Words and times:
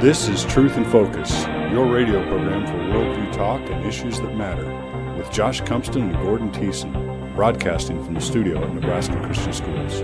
This 0.00 0.28
is 0.28 0.44
Truth 0.44 0.76
in 0.76 0.84
Focus, 0.84 1.44
your 1.72 1.92
radio 1.92 2.24
program 2.28 2.64
for 2.64 2.74
worldview 2.74 3.32
talk 3.32 3.60
and 3.68 3.84
issues 3.84 4.20
that 4.20 4.32
matter, 4.36 4.64
with 5.16 5.28
Josh 5.32 5.60
Cumpston 5.62 6.02
and 6.02 6.12
Gordon 6.22 6.52
Thiessen, 6.52 7.34
broadcasting 7.34 8.04
from 8.04 8.14
the 8.14 8.20
studio 8.20 8.62
at 8.62 8.72
Nebraska 8.72 9.20
Christian 9.24 9.52
Schools. 9.52 10.02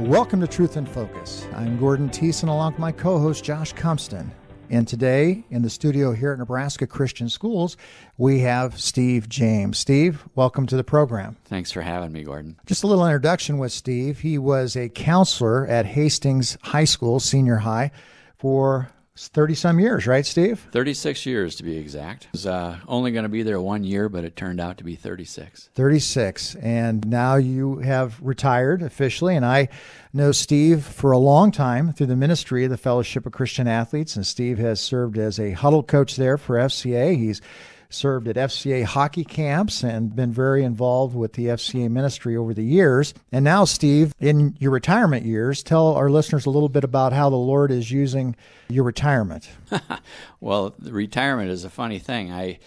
Welcome 0.00 0.40
to 0.40 0.48
Truth 0.48 0.76
in 0.76 0.84
Focus. 0.84 1.46
I'm 1.54 1.78
Gordon 1.78 2.10
Thiessen 2.10 2.48
along 2.48 2.72
with 2.72 2.80
my 2.80 2.90
co 2.90 3.20
host 3.20 3.44
Josh 3.44 3.72
Cumpston. 3.72 4.32
And 4.68 4.88
today 4.88 5.44
in 5.50 5.62
the 5.62 5.70
studio 5.70 6.10
here 6.10 6.32
at 6.32 6.40
Nebraska 6.40 6.88
Christian 6.88 7.28
Schools, 7.28 7.76
we 8.18 8.40
have 8.40 8.80
Steve 8.80 9.28
James. 9.28 9.78
Steve, 9.78 10.24
welcome 10.34 10.66
to 10.66 10.76
the 10.76 10.82
program. 10.82 11.36
Thanks 11.44 11.70
for 11.70 11.82
having 11.82 12.10
me, 12.10 12.24
Gordon. 12.24 12.56
Just 12.66 12.82
a 12.82 12.88
little 12.88 13.06
introduction 13.06 13.58
with 13.58 13.70
Steve. 13.70 14.18
He 14.18 14.38
was 14.38 14.74
a 14.74 14.88
counselor 14.88 15.64
at 15.68 15.86
Hastings 15.86 16.58
High 16.62 16.84
School, 16.84 17.20
senior 17.20 17.58
high, 17.58 17.92
for 18.36 18.90
30 19.16 19.54
some 19.54 19.80
years, 19.80 20.06
right, 20.06 20.26
Steve? 20.26 20.66
36 20.72 21.24
years 21.24 21.56
to 21.56 21.62
be 21.62 21.78
exact. 21.78 22.26
I 22.26 22.28
was 22.32 22.46
uh, 22.46 22.78
only 22.86 23.12
going 23.12 23.22
to 23.22 23.30
be 23.30 23.42
there 23.42 23.60
one 23.60 23.82
year, 23.82 24.08
but 24.08 24.24
it 24.24 24.36
turned 24.36 24.60
out 24.60 24.76
to 24.78 24.84
be 24.84 24.94
36. 24.94 25.70
36. 25.74 26.54
And 26.56 27.06
now 27.08 27.36
you 27.36 27.78
have 27.78 28.20
retired 28.20 28.82
officially. 28.82 29.34
And 29.34 29.44
I 29.44 29.68
know 30.12 30.32
Steve 30.32 30.84
for 30.84 31.12
a 31.12 31.18
long 31.18 31.50
time 31.50 31.92
through 31.92 32.08
the 32.08 32.16
ministry 32.16 32.64
of 32.64 32.70
the 32.70 32.76
Fellowship 32.76 33.24
of 33.24 33.32
Christian 33.32 33.66
Athletes. 33.66 34.16
And 34.16 34.26
Steve 34.26 34.58
has 34.58 34.80
served 34.80 35.16
as 35.16 35.40
a 35.40 35.52
huddle 35.52 35.82
coach 35.82 36.16
there 36.16 36.36
for 36.36 36.56
FCA. 36.56 37.16
He's 37.16 37.40
served 37.88 38.28
at 38.28 38.36
FCA 38.36 38.84
hockey 38.84 39.24
camps 39.24 39.82
and 39.82 40.14
been 40.14 40.32
very 40.32 40.64
involved 40.64 41.14
with 41.14 41.34
the 41.34 41.46
FCA 41.46 41.90
ministry 41.90 42.36
over 42.36 42.54
the 42.54 42.64
years. 42.64 43.14
And 43.32 43.44
now, 43.44 43.64
Steve, 43.64 44.14
in 44.20 44.56
your 44.58 44.70
retirement 44.70 45.24
years, 45.24 45.62
tell 45.62 45.94
our 45.94 46.10
listeners 46.10 46.46
a 46.46 46.50
little 46.50 46.68
bit 46.68 46.84
about 46.84 47.12
how 47.12 47.30
the 47.30 47.36
Lord 47.36 47.70
is 47.70 47.90
using 47.90 48.36
your 48.68 48.84
retirement. 48.84 49.48
well, 50.40 50.74
retirement 50.80 51.50
is 51.50 51.64
a 51.64 51.70
funny 51.70 51.98
thing. 51.98 52.32
I 52.32 52.58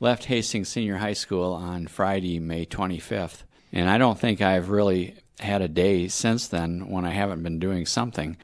left 0.00 0.26
Hastings 0.26 0.68
Senior 0.68 0.96
High 0.96 1.14
School 1.14 1.52
on 1.52 1.86
Friday, 1.86 2.38
May 2.38 2.66
25th, 2.66 3.42
and 3.72 3.90
I 3.90 3.98
don't 3.98 4.18
think 4.18 4.40
I've 4.40 4.70
really 4.70 5.16
had 5.40 5.62
a 5.62 5.68
day 5.68 6.08
since 6.08 6.48
then 6.48 6.88
when 6.88 7.04
I 7.04 7.10
haven't 7.10 7.42
been 7.42 7.58
doing 7.58 7.86
something. 7.86 8.36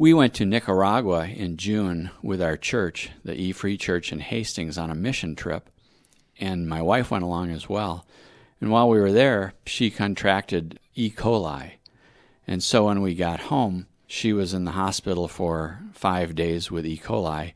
We 0.00 0.14
went 0.14 0.32
to 0.36 0.46
Nicaragua 0.46 1.26
in 1.26 1.58
June 1.58 2.08
with 2.22 2.40
our 2.40 2.56
church, 2.56 3.10
the 3.22 3.38
E 3.38 3.52
Free 3.52 3.76
Church 3.76 4.14
in 4.14 4.20
Hastings, 4.20 4.78
on 4.78 4.88
a 4.88 4.94
mission 4.94 5.36
trip, 5.36 5.68
and 6.38 6.66
my 6.66 6.80
wife 6.80 7.10
went 7.10 7.22
along 7.22 7.50
as 7.50 7.68
well. 7.68 8.06
And 8.62 8.70
while 8.70 8.88
we 8.88 8.98
were 8.98 9.12
there, 9.12 9.52
she 9.66 9.90
contracted 9.90 10.80
E. 10.94 11.10
coli. 11.10 11.72
And 12.46 12.62
so 12.62 12.86
when 12.86 13.02
we 13.02 13.14
got 13.14 13.40
home, 13.40 13.88
she 14.06 14.32
was 14.32 14.54
in 14.54 14.64
the 14.64 14.70
hospital 14.70 15.28
for 15.28 15.82
five 15.92 16.34
days 16.34 16.70
with 16.70 16.86
E. 16.86 16.96
coli. 16.96 17.52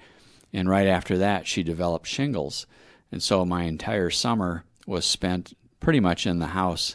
And 0.52 0.68
right 0.68 0.86
after 0.86 1.16
that, 1.16 1.46
she 1.46 1.62
developed 1.62 2.06
shingles. 2.06 2.66
And 3.10 3.22
so 3.22 3.46
my 3.46 3.62
entire 3.62 4.10
summer 4.10 4.64
was 4.86 5.06
spent 5.06 5.56
pretty 5.80 5.98
much 5.98 6.26
in 6.26 6.40
the 6.40 6.48
house, 6.48 6.94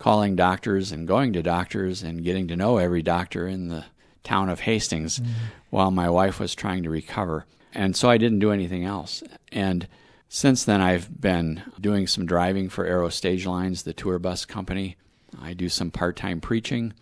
calling 0.00 0.34
doctors 0.34 0.90
and 0.90 1.06
going 1.06 1.32
to 1.34 1.44
doctors 1.44 2.02
and 2.02 2.24
getting 2.24 2.48
to 2.48 2.56
know 2.56 2.78
every 2.78 3.02
doctor 3.02 3.46
in 3.46 3.68
the 3.68 3.84
town 4.24 4.48
of 4.48 4.60
Hastings 4.60 5.20
mm-hmm. 5.20 5.32
while 5.70 5.90
my 5.90 6.10
wife 6.10 6.40
was 6.40 6.54
trying 6.54 6.82
to 6.82 6.90
recover. 6.90 7.46
And 7.72 7.96
so 7.96 8.10
I 8.10 8.18
didn't 8.18 8.38
do 8.40 8.52
anything 8.52 8.84
else. 8.84 9.22
And 9.52 9.86
since 10.28 10.64
then, 10.64 10.80
I've 10.80 11.20
been 11.20 11.62
doing 11.80 12.06
some 12.06 12.26
driving 12.26 12.68
for 12.68 12.84
Arrow 12.84 13.08
Stage 13.08 13.46
Lines, 13.46 13.82
the 13.82 13.92
tour 13.92 14.18
bus 14.18 14.44
company. 14.44 14.96
I 15.40 15.54
do 15.54 15.68
some 15.68 15.90
part 15.90 16.16
time 16.16 16.40
preaching. 16.40 16.94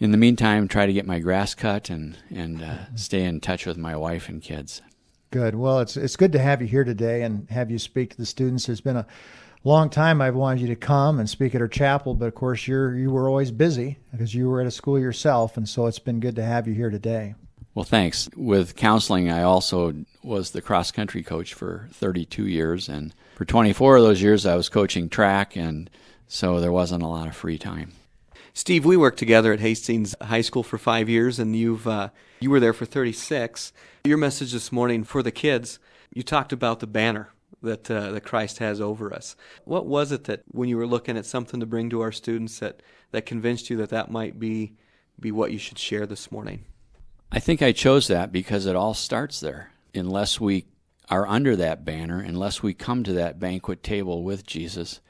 In 0.00 0.12
the 0.12 0.18
meantime, 0.18 0.68
try 0.68 0.86
to 0.86 0.92
get 0.92 1.06
my 1.06 1.18
grass 1.18 1.54
cut 1.54 1.90
and, 1.90 2.16
and 2.34 2.62
uh, 2.62 2.66
mm-hmm. 2.66 2.96
stay 2.96 3.24
in 3.24 3.40
touch 3.40 3.66
with 3.66 3.76
my 3.76 3.96
wife 3.96 4.28
and 4.28 4.40
kids. 4.40 4.80
Good. 5.30 5.56
Well, 5.56 5.80
it's, 5.80 5.96
it's 5.96 6.16
good 6.16 6.32
to 6.32 6.38
have 6.38 6.62
you 6.62 6.68
here 6.68 6.84
today 6.84 7.22
and 7.22 7.48
have 7.50 7.70
you 7.70 7.78
speak 7.78 8.10
to 8.10 8.16
the 8.16 8.24
students. 8.24 8.66
There's 8.66 8.80
been 8.80 8.96
a 8.96 9.06
long 9.64 9.90
time 9.90 10.20
I've 10.20 10.34
wanted 10.34 10.60
you 10.60 10.66
to 10.68 10.76
come 10.76 11.18
and 11.18 11.28
speak 11.28 11.54
at 11.54 11.60
our 11.60 11.68
chapel, 11.68 12.14
but 12.14 12.26
of 12.26 12.34
course 12.34 12.66
you're 12.66 12.96
you 12.96 13.10
were 13.10 13.28
always 13.28 13.50
busy 13.50 13.98
because 14.10 14.34
you 14.34 14.48
were 14.48 14.60
at 14.60 14.66
a 14.66 14.70
school 14.70 14.98
yourself, 14.98 15.56
and 15.56 15.68
so 15.68 15.86
it's 15.86 15.98
been 15.98 16.20
good 16.20 16.36
to 16.36 16.44
have 16.44 16.68
you 16.68 16.74
here 16.74 16.90
today. 16.90 17.34
Well, 17.74 17.84
thanks. 17.84 18.28
With 18.34 18.76
counseling, 18.76 19.30
I 19.30 19.42
also 19.42 19.94
was 20.22 20.50
the 20.50 20.62
cross 20.62 20.90
country 20.90 21.22
coach 21.22 21.54
for 21.54 21.88
32 21.92 22.46
years, 22.46 22.88
and 22.88 23.14
for 23.36 23.44
24 23.44 23.98
of 23.98 24.02
those 24.02 24.22
years, 24.22 24.46
I 24.46 24.56
was 24.56 24.68
coaching 24.68 25.08
track, 25.08 25.54
and 25.54 25.88
so 26.26 26.60
there 26.60 26.72
wasn't 26.72 27.04
a 27.04 27.08
lot 27.08 27.28
of 27.28 27.36
free 27.36 27.58
time. 27.58 27.92
Steve, 28.52 28.84
we 28.84 28.96
worked 28.96 29.20
together 29.20 29.52
at 29.52 29.60
Hastings 29.60 30.16
High 30.20 30.40
School 30.40 30.64
for 30.64 30.78
five 30.78 31.08
years, 31.08 31.38
and 31.38 31.54
you've 31.54 31.86
uh, 31.86 32.08
you 32.40 32.50
were 32.50 32.60
there 32.60 32.72
for 32.72 32.84
36. 32.84 33.72
Your 34.04 34.18
message 34.18 34.52
this 34.52 34.72
morning 34.72 35.04
for 35.04 35.22
the 35.22 35.30
kids, 35.30 35.78
you 36.12 36.22
talked 36.22 36.52
about 36.52 36.80
the 36.80 36.86
banner 36.86 37.30
that 37.62 37.90
uh, 37.90 38.12
that 38.12 38.22
Christ 38.22 38.58
has 38.58 38.80
over 38.80 39.12
us. 39.12 39.36
What 39.64 39.86
was 39.86 40.12
it 40.12 40.24
that 40.24 40.42
when 40.48 40.68
you 40.68 40.76
were 40.76 40.86
looking 40.86 41.16
at 41.16 41.26
something 41.26 41.60
to 41.60 41.66
bring 41.66 41.90
to 41.90 42.00
our 42.00 42.12
students 42.12 42.58
that 42.60 42.82
that 43.10 43.26
convinced 43.26 43.70
you 43.70 43.76
that 43.78 43.90
that 43.90 44.10
might 44.10 44.38
be 44.38 44.74
be 45.18 45.32
what 45.32 45.52
you 45.52 45.58
should 45.58 45.78
share 45.78 46.06
this 46.06 46.30
morning? 46.30 46.64
I 47.30 47.40
think 47.40 47.60
I 47.60 47.72
chose 47.72 48.06
that 48.08 48.32
because 48.32 48.66
it 48.66 48.76
all 48.76 48.94
starts 48.94 49.40
there. 49.40 49.72
Unless 49.94 50.40
we 50.40 50.66
are 51.10 51.26
under 51.26 51.56
that 51.56 51.84
banner, 51.84 52.20
unless 52.20 52.62
we 52.62 52.74
come 52.74 53.02
to 53.04 53.12
that 53.14 53.38
banquet 53.38 53.82
table 53.82 54.22
with 54.22 54.46
Jesus, 54.46 55.00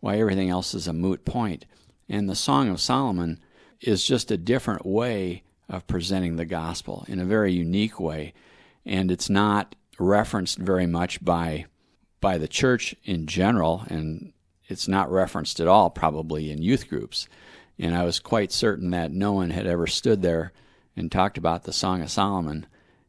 why 0.00 0.18
everything 0.18 0.50
else 0.50 0.74
is 0.74 0.86
a 0.86 0.92
moot 0.92 1.24
point. 1.24 1.66
And 2.08 2.28
the 2.28 2.36
Song 2.36 2.68
of 2.68 2.80
Solomon 2.80 3.40
is 3.80 4.06
just 4.06 4.30
a 4.30 4.36
different 4.36 4.86
way 4.86 5.42
of 5.68 5.86
presenting 5.86 6.36
the 6.36 6.44
gospel 6.44 7.04
in 7.08 7.18
a 7.18 7.24
very 7.24 7.52
unique 7.52 8.00
way. 8.00 8.32
And 8.86 9.10
it's 9.10 9.28
not 9.28 9.74
referenced 9.98 10.58
very 10.58 10.86
much 10.86 11.22
by 11.22 11.66
by 12.20 12.38
the 12.38 12.48
church 12.48 12.94
in 13.04 13.26
general, 13.26 13.84
and 13.88 14.32
it's 14.66 14.88
not 14.88 15.10
referenced 15.10 15.60
at 15.60 15.68
all 15.68 15.90
probably 15.90 16.50
in 16.50 16.62
youth 16.62 16.88
groups. 16.88 17.28
And 17.78 17.94
I 17.94 18.04
was 18.04 18.18
quite 18.18 18.52
certain 18.52 18.90
that 18.90 19.12
no 19.12 19.32
one 19.32 19.50
had 19.50 19.66
ever 19.66 19.86
stood 19.86 20.22
there 20.22 20.52
and 20.96 21.10
talked 21.10 21.38
about 21.38 21.64
the 21.64 21.72
Song 21.72 22.02
of 22.02 22.10
Solomon 22.10 22.66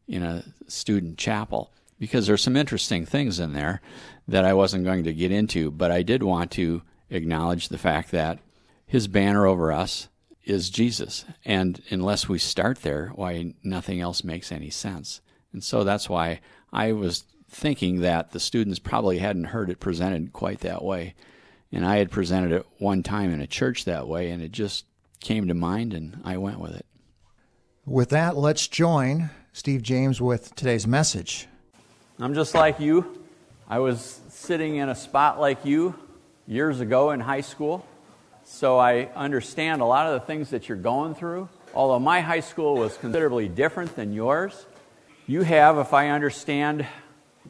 in 0.07 0.23
a 0.23 0.43
student 0.67 1.17
chapel 1.17 1.71
because 1.99 2.27
there's 2.27 2.41
some 2.41 2.55
interesting 2.55 3.05
things 3.05 3.39
in 3.39 3.53
there 3.53 3.81
that 4.27 4.45
I 4.45 4.53
wasn't 4.53 4.85
going 4.85 5.03
to 5.03 5.13
get 5.13 5.31
into, 5.31 5.71
but 5.71 5.91
I 5.91 6.03
did 6.03 6.23
want 6.23 6.51
to 6.51 6.83
acknowledge 7.09 7.69
the 7.69 7.77
fact 7.77 8.11
that 8.11 8.39
his 8.85 9.07
banner 9.07 9.45
over 9.45 9.71
us 9.71 10.07
is 10.45 10.69
Jesus. 10.69 11.25
And 11.45 11.81
unless 11.89 12.29
we 12.29 12.39
start 12.39 12.81
there, 12.81 13.11
why 13.15 13.53
nothing 13.63 13.99
else 13.99 14.23
makes 14.23 14.51
any 14.51 14.69
sense. 14.69 15.21
And 15.51 15.63
so 15.63 15.83
that's 15.83 16.09
why 16.09 16.41
I 16.71 16.91
was 16.91 17.23
thinking 17.49 18.01
that 18.01 18.31
the 18.31 18.39
students 18.39 18.79
probably 18.79 19.17
hadn't 19.17 19.45
heard 19.45 19.69
it 19.69 19.79
presented 19.79 20.33
quite 20.33 20.59
that 20.61 20.83
way. 20.83 21.15
And 21.71 21.85
I 21.85 21.97
had 21.97 22.09
presented 22.09 22.51
it 22.51 22.65
one 22.77 23.03
time 23.03 23.31
in 23.31 23.41
a 23.41 23.47
church 23.47 23.85
that 23.85 24.07
way, 24.07 24.31
and 24.31 24.41
it 24.41 24.51
just 24.51 24.85
came 25.19 25.47
to 25.47 25.53
mind, 25.53 25.93
and 25.93 26.19
I 26.23 26.37
went 26.37 26.59
with 26.59 26.75
it. 26.75 26.85
With 27.85 28.09
that, 28.09 28.35
let's 28.35 28.67
join 28.67 29.29
Steve 29.53 29.81
James 29.81 30.21
with 30.21 30.55
today's 30.55 30.87
message. 30.87 31.47
I'm 32.19 32.33
just 32.33 32.55
like 32.55 32.79
you. 32.79 33.23
I 33.67 33.79
was 33.79 34.19
sitting 34.29 34.77
in 34.77 34.89
a 34.89 34.95
spot 34.95 35.39
like 35.39 35.65
you 35.65 35.93
years 36.47 36.79
ago 36.79 37.11
in 37.11 37.19
high 37.19 37.41
school, 37.41 37.85
so 38.43 38.79
I 38.79 39.09
understand 39.15 39.81
a 39.81 39.85
lot 39.85 40.07
of 40.07 40.19
the 40.19 40.25
things 40.25 40.49
that 40.49 40.67
you're 40.67 40.77
going 40.77 41.13
through. 41.13 41.49
Although 41.73 41.99
my 41.99 42.21
high 42.21 42.39
school 42.39 42.75
was 42.75 42.97
considerably 42.97 43.47
different 43.47 43.95
than 43.95 44.11
yours, 44.11 44.65
you 45.27 45.43
have, 45.43 45.77
if 45.77 45.93
I 45.93 46.09
understand 46.09 46.87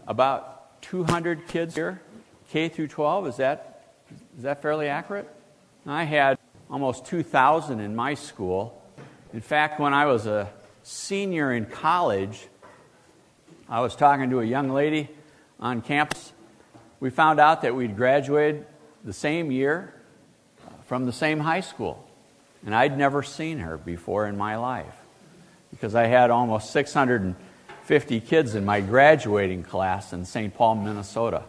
about 0.10 0.82
200 0.82 1.48
kids 1.48 1.76
here, 1.76 2.02
K 2.50 2.68
through 2.68 2.88
12. 2.88 3.28
Is 3.28 3.38
that, 3.38 3.84
is 4.36 4.44
that 4.44 4.62
fairly 4.62 4.88
accurate? 4.88 5.30
I 5.86 6.04
had 6.04 6.38
almost 6.70 7.06
2,000 7.06 7.80
in 7.80 7.96
my 7.96 8.16
school. 8.16 8.82
In 9.34 9.42
fact, 9.42 9.80
when 9.80 9.94
I 9.94 10.08
was 10.08 10.26
a 10.26 10.50
senior 10.82 11.54
in 11.54 11.68
college, 11.68 12.48
I 13.70 13.82
was 13.82 13.96
talking 13.96 14.32
to 14.32 14.40
a 14.40 14.46
young 14.46 14.70
lady 14.70 15.10
on 15.60 15.82
campus. 15.82 16.34
We 17.00 17.12
found 17.12 17.40
out 17.40 17.62
that 17.62 17.76
we'd 17.76 17.96
graduated 17.96 18.66
the 19.04 19.14
same 19.14 19.52
year 19.52 19.94
uh, 20.66 20.72
from 20.88 21.06
the 21.06 21.14
same 21.14 21.40
high 21.40 21.62
school. 21.62 22.06
And 22.66 22.74
I'd 22.74 22.98
never 22.98 23.22
seen 23.22 23.60
her 23.60 23.78
before 23.78 24.26
in 24.26 24.38
my 24.38 24.58
life 24.58 24.96
because 25.70 25.94
I 25.94 26.08
had 26.08 26.32
almost 26.32 26.72
600 26.72 27.36
50 27.90 28.20
kids 28.20 28.54
in 28.54 28.66
my 28.66 28.82
graduating 28.82 29.64
class 29.64 30.14
in 30.14 30.24
St. 30.24 30.54
Paul, 30.54 30.76
Minnesota. 30.76 31.42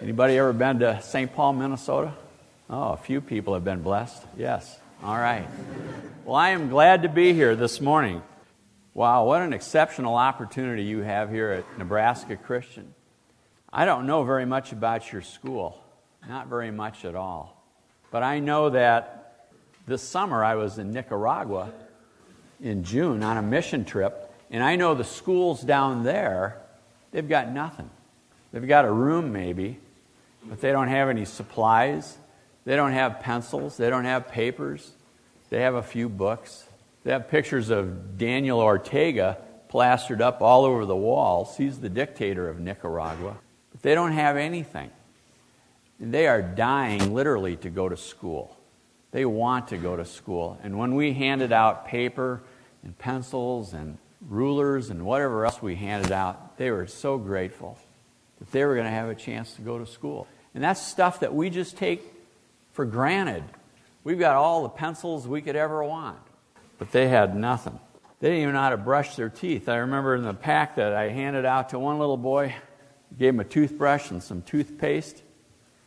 Anybody 0.00 0.38
ever 0.38 0.52
been 0.52 0.78
to 0.78 1.02
St. 1.02 1.34
Paul, 1.34 1.54
Minnesota? 1.54 2.14
Oh, 2.70 2.90
a 2.90 2.96
few 2.96 3.20
people 3.20 3.54
have 3.54 3.64
been 3.64 3.82
blessed. 3.82 4.22
Yes. 4.36 4.78
All 5.02 5.18
right. 5.18 5.48
Well, 6.24 6.36
I 6.36 6.50
am 6.50 6.68
glad 6.68 7.02
to 7.02 7.08
be 7.08 7.32
here 7.32 7.56
this 7.56 7.80
morning. 7.80 8.22
Wow, 8.94 9.24
what 9.24 9.42
an 9.42 9.52
exceptional 9.52 10.14
opportunity 10.14 10.84
you 10.84 11.00
have 11.00 11.28
here 11.28 11.50
at 11.50 11.76
Nebraska 11.76 12.36
Christian. 12.36 12.94
I 13.72 13.84
don't 13.84 14.06
know 14.06 14.22
very 14.22 14.46
much 14.46 14.70
about 14.70 15.12
your 15.12 15.22
school, 15.22 15.82
not 16.28 16.46
very 16.46 16.70
much 16.70 17.04
at 17.04 17.16
all. 17.16 17.60
But 18.12 18.22
I 18.22 18.38
know 18.38 18.70
that 18.70 19.48
this 19.88 20.02
summer 20.02 20.44
I 20.44 20.54
was 20.54 20.78
in 20.78 20.92
Nicaragua 20.92 21.72
in 22.60 22.84
June 22.84 23.24
on 23.24 23.38
a 23.38 23.42
mission 23.42 23.84
trip 23.84 24.27
And 24.50 24.62
I 24.62 24.76
know 24.76 24.94
the 24.94 25.04
schools 25.04 25.60
down 25.60 26.04
there, 26.04 26.60
they've 27.10 27.28
got 27.28 27.50
nothing. 27.50 27.90
They've 28.52 28.66
got 28.66 28.84
a 28.84 28.90
room 28.90 29.32
maybe, 29.32 29.78
but 30.44 30.60
they 30.60 30.72
don't 30.72 30.88
have 30.88 31.08
any 31.08 31.24
supplies. 31.24 32.16
They 32.64 32.76
don't 32.76 32.92
have 32.92 33.20
pencils. 33.20 33.76
They 33.76 33.90
don't 33.90 34.04
have 34.04 34.28
papers. 34.28 34.90
They 35.50 35.60
have 35.60 35.74
a 35.74 35.82
few 35.82 36.08
books. 36.08 36.64
They 37.04 37.12
have 37.12 37.28
pictures 37.28 37.70
of 37.70 38.18
Daniel 38.18 38.60
Ortega 38.60 39.38
plastered 39.68 40.22
up 40.22 40.40
all 40.40 40.64
over 40.64 40.84
the 40.86 40.96
walls. 40.96 41.56
He's 41.56 41.78
the 41.78 41.88
dictator 41.88 42.48
of 42.48 42.58
Nicaragua. 42.58 43.36
But 43.70 43.82
they 43.82 43.94
don't 43.94 44.12
have 44.12 44.36
anything. 44.36 44.90
And 46.00 46.12
they 46.12 46.26
are 46.26 46.40
dying 46.40 47.12
literally 47.12 47.56
to 47.56 47.70
go 47.70 47.88
to 47.88 47.96
school. 47.96 48.56
They 49.10 49.24
want 49.24 49.68
to 49.68 49.76
go 49.76 49.96
to 49.96 50.04
school. 50.04 50.58
And 50.62 50.78
when 50.78 50.94
we 50.94 51.12
handed 51.12 51.52
out 51.52 51.86
paper 51.86 52.42
and 52.82 52.96
pencils 52.98 53.72
and 53.72 53.98
rulers 54.26 54.90
and 54.90 55.04
whatever 55.04 55.44
else 55.44 55.62
we 55.62 55.76
handed 55.76 56.12
out, 56.12 56.56
they 56.56 56.70
were 56.70 56.86
so 56.86 57.18
grateful 57.18 57.78
that 58.38 58.50
they 58.52 58.64
were 58.64 58.74
going 58.74 58.86
to 58.86 58.90
have 58.90 59.08
a 59.08 59.14
chance 59.14 59.54
to 59.54 59.62
go 59.62 59.78
to 59.78 59.86
school. 59.86 60.26
And 60.54 60.64
that's 60.64 60.80
stuff 60.80 61.20
that 61.20 61.34
we 61.34 61.50
just 61.50 61.76
take 61.76 62.02
for 62.72 62.84
granted. 62.84 63.44
We've 64.04 64.18
got 64.18 64.36
all 64.36 64.62
the 64.62 64.68
pencils 64.68 65.26
we 65.26 65.42
could 65.42 65.56
ever 65.56 65.84
want, 65.84 66.18
but 66.78 66.92
they 66.92 67.08
had 67.08 67.36
nothing. 67.36 67.78
They 68.20 68.28
didn't 68.28 68.42
even 68.42 68.54
know 68.54 68.60
how 68.60 68.70
to 68.70 68.76
brush 68.76 69.14
their 69.16 69.28
teeth. 69.28 69.68
I 69.68 69.76
remember 69.76 70.14
in 70.16 70.22
the 70.22 70.34
pack 70.34 70.76
that 70.76 70.94
I 70.94 71.08
handed 71.08 71.44
out 71.44 71.70
to 71.70 71.78
one 71.78 71.98
little 71.98 72.16
boy, 72.16 72.54
gave 73.16 73.34
him 73.34 73.40
a 73.40 73.44
toothbrush 73.44 74.10
and 74.10 74.22
some 74.22 74.42
toothpaste, 74.42 75.22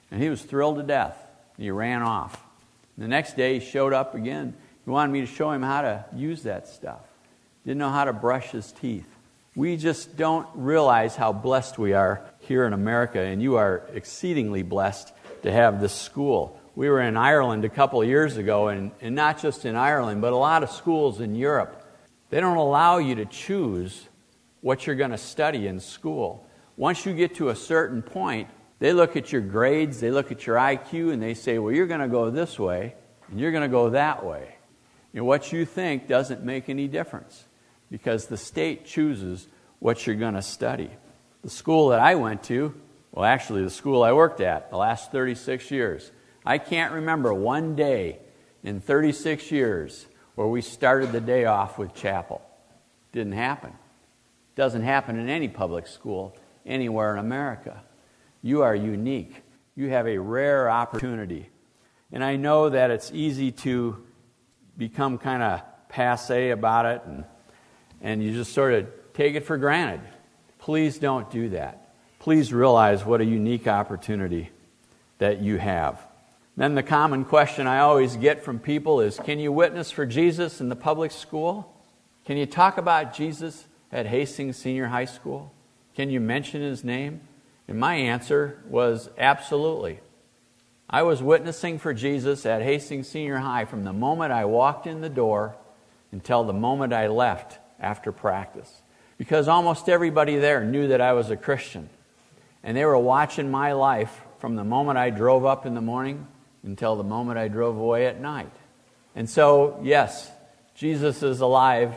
and 0.10 0.22
he 0.22 0.30
was 0.30 0.42
thrilled 0.42 0.78
to 0.78 0.84
death. 0.84 1.18
He 1.58 1.72
ran 1.72 2.02
off. 2.02 2.42
The 2.98 3.08
next 3.08 3.36
day, 3.36 3.60
he 3.60 3.66
showed 3.66 3.94
up 3.94 4.16
again. 4.16 4.54
He 4.86 4.92
wanted 4.92 5.12
me 5.12 5.22
to 5.22 5.28
show 5.28 5.52
him 5.52 5.62
how 5.62 5.82
to 5.82 6.06
use 6.16 6.44
that 6.44 6.68
stuff. 6.68 7.02
Didn't 7.66 7.80
know 7.80 7.90
how 7.90 8.06
to 8.06 8.14
brush 8.14 8.52
his 8.52 8.72
teeth. 8.72 9.08
We 9.56 9.78
just 9.78 10.18
don't 10.18 10.48
realize 10.56 11.16
how 11.16 11.34
blessed 11.34 11.78
we 11.78 11.94
are 11.94 12.22
here 12.40 12.66
in 12.66 12.74
America, 12.74 13.20
and 13.20 13.42
you 13.42 13.56
are 13.56 13.84
exceedingly 13.94 14.64
blessed 14.64 15.12
to 15.44 15.52
have 15.52 15.82
this 15.82 15.94
school. 15.94 16.60
We 16.76 16.90
were 16.90 17.02
in 17.02 17.18
Ireland 17.18 17.66
a 17.66 17.70
couple 17.70 18.02
of 18.02 18.08
years 18.08 18.38
ago, 18.38 18.70
and, 18.70 18.92
and 19.02 19.14
not 19.14 19.42
just 19.42 19.66
in 19.66 19.76
Ireland, 19.76 20.22
but 20.22 20.32
a 20.32 20.38
lot 20.38 20.64
of 20.64 20.72
schools 20.72 21.20
in 21.20 21.36
Europe 21.36 21.82
they 22.32 22.40
don't 22.40 22.58
allow 22.58 22.98
you 22.98 23.16
to 23.16 23.26
choose 23.26 24.08
what 24.62 24.88
you're 24.88 24.96
going 24.96 25.12
to 25.12 25.18
study 25.18 25.68
in 25.68 25.80
school. 25.80 26.48
Once 26.78 27.06
you 27.06 27.14
get 27.14 27.36
to 27.36 27.50
a 27.50 27.56
certain 27.56 28.02
point, 28.02 28.48
they 28.80 28.94
look 28.94 29.16
at 29.16 29.32
your 29.32 29.42
grades, 29.42 30.00
they 30.00 30.12
look 30.12 30.32
at 30.32 30.48
your 30.48 30.56
IQ, 30.56 31.12
and 31.14 31.22
they 31.22 31.34
say, 31.34 31.60
well, 31.60 31.74
you're 31.74 31.88
going 31.88 32.00
to 32.00 32.08
go 32.08 32.32
this 32.32 32.58
way, 32.58 32.96
and 33.30 33.40
you're 33.40 33.52
going 33.52 33.64
to 33.64 33.68
go 33.68 33.90
that 33.92 34.26
way. 34.26 34.56
And 35.14 35.26
what 35.26 35.52
you 35.52 35.66
think 35.66 36.08
doesn't 36.08 36.44
make 36.44 36.70
any 36.70 36.88
difference 36.88 37.44
because 37.92 38.28
the 38.28 38.38
state 38.38 38.86
chooses 38.86 39.48
what 39.80 40.08
you're 40.08 40.16
going 40.16 40.34
to 40.34 40.42
study. 40.42 40.90
The 41.44 41.50
school 41.50 41.90
that 41.90 42.00
I 42.00 42.16
went 42.16 42.44
to, 42.44 42.74
well, 43.12 43.26
actually, 43.26 43.64
the 43.64 43.70
school 43.70 44.02
I 44.02 44.14
worked 44.14 44.40
at 44.40 44.72
the 44.72 44.78
last 44.78 45.12
36 45.12 45.70
years, 45.70 46.12
I 46.46 46.58
can't 46.58 46.94
remember 46.94 47.34
one 47.34 47.76
day 47.76 48.20
in 48.64 48.80
36 48.80 49.52
years 49.52 50.08
where 50.36 50.48
we 50.48 50.62
started 50.62 51.12
the 51.12 51.20
day 51.20 51.46
off 51.46 51.78
with 51.78 51.94
chapel. 51.94 52.42
Didn't 53.12 53.34
happen. 53.34 53.74
Doesn't 54.56 54.84
happen 54.84 55.20
in 55.20 55.28
any 55.28 55.50
public 55.50 55.88
school 55.88 56.36
anywhere 56.66 57.12
in 57.14 57.20
America. 57.20 57.84
You 58.42 58.64
are 58.64 58.76
unique. 58.76 59.44
You 59.76 59.90
have 59.90 60.08
a 60.08 60.18
rare 60.18 60.70
opportunity. 60.70 61.50
And 62.12 62.24
I 62.24 62.38
know 62.38 62.70
that 62.70 62.92
it's 62.92 63.12
easy 63.14 63.52
to 63.52 64.06
become 64.78 65.18
kind 65.18 65.44
of 65.44 65.62
passe 65.90 66.52
about 66.52 66.86
it 66.86 67.02
and, 67.06 67.26
and 68.02 68.24
you 68.24 68.34
just 68.34 68.54
sort 68.54 68.74
of 68.74 68.88
take 69.14 69.36
it 69.36 69.46
for 69.46 69.58
granted. 69.58 70.02
Please 70.60 70.98
don't 70.98 71.30
do 71.32 71.50
that. 71.50 71.94
Please 72.20 72.54
realize 72.54 73.06
what 73.06 73.22
a 73.22 73.26
unique 73.26 73.68
opportunity 73.68 74.50
that 75.18 75.42
you 75.42 75.58
have. 75.58 76.00
Then 76.58 76.76
the 76.76 76.84
common 76.84 77.26
question 77.26 77.66
I 77.66 77.80
always 77.80 78.16
get 78.16 78.44
from 78.44 78.60
people 78.60 79.02
is 79.02 79.18
Can 79.18 79.40
you 79.40 79.52
witness 79.52 79.90
for 79.90 80.06
Jesus 80.06 80.62
in 80.62 80.70
the 80.70 80.76
public 80.76 81.12
school? 81.12 81.74
Can 82.26 82.38
you 82.38 82.46
talk 82.46 82.78
about 82.78 83.14
Jesus 83.14 83.66
at 83.92 84.06
Hastings 84.06 84.58
Senior 84.58 84.88
High 84.88 85.06
School? 85.06 85.52
Can 85.96 86.10
you 86.10 86.20
mention 86.20 86.62
his 86.62 86.84
name? 86.84 87.22
And 87.68 87.80
my 87.80 87.96
answer 87.96 88.62
was 88.68 89.10
absolutely. 89.18 90.00
I 90.90 91.04
was 91.04 91.24
witnessing 91.24 91.80
for 91.80 91.94
Jesus 91.94 92.46
at 92.46 92.62
Hastings 92.62 93.08
Senior 93.08 93.38
High 93.38 93.66
from 93.66 93.84
the 93.84 93.94
moment 93.94 94.34
I 94.34 94.46
walked 94.46 94.86
in 94.86 95.02
the 95.02 95.10
door 95.10 95.56
until 96.12 96.44
the 96.44 96.54
moment 96.54 96.92
I 96.92 97.08
left 97.08 97.61
after 97.82 98.12
practice. 98.12 98.82
Because 99.18 99.48
almost 99.48 99.90
everybody 99.90 100.38
there 100.38 100.64
knew 100.64 100.88
that 100.88 101.02
I 101.02 101.14
was 101.14 101.30
a 101.30 101.36
Christian. 101.36 101.90
And 102.64 102.78
they 102.78 102.86
were 102.86 102.98
watching 102.98 103.52
my 103.52 103.74
life 103.74 104.22
from 104.40 104.56
the 104.56 104.64
moment 104.64 104.98
I 104.98 105.10
drove 105.10 105.46
up 105.46 105.66
in 105.66 105.74
the 105.74 105.82
morning 105.82 106.28
until 106.64 106.96
the 106.96 107.04
moment 107.04 107.38
I 107.38 107.48
drove 107.48 107.78
away 107.78 108.08
at 108.08 108.22
night. 108.22 108.52
And 109.16 109.30
so, 109.30 109.80
yes, 109.84 110.32
Jesus 110.76 111.22
is 111.22 111.42
alive 111.42 111.94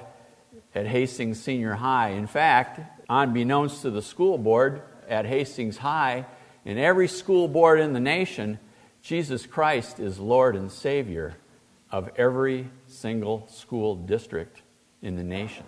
at 0.75 0.87
Hastings 0.87 1.41
Senior 1.41 1.75
High. 1.75 2.11
In 2.11 2.27
fact, 2.27 2.81
unbeknownst 3.09 3.83
to 3.83 3.91
the 3.91 4.03
school 4.03 4.39
board 4.39 4.83
at 5.09 5.27
Hastings 5.27 5.77
High, 5.77 6.27
in 6.65 6.79
every 6.79 7.09
school 7.09 7.47
board 7.47 7.79
in 7.79 7.93
the 7.93 8.01
nation, 8.01 8.59
Jesus 9.03 9.47
Christ 9.47 10.01
is 10.01 10.19
Lord 10.19 10.57
and 10.57 10.73
Savior 10.73 11.37
of 11.91 12.11
every 12.17 12.71
single 12.87 13.47
school 13.49 13.95
district 13.95 14.63
in 15.03 15.17
the 15.17 15.23
nation. 15.23 15.65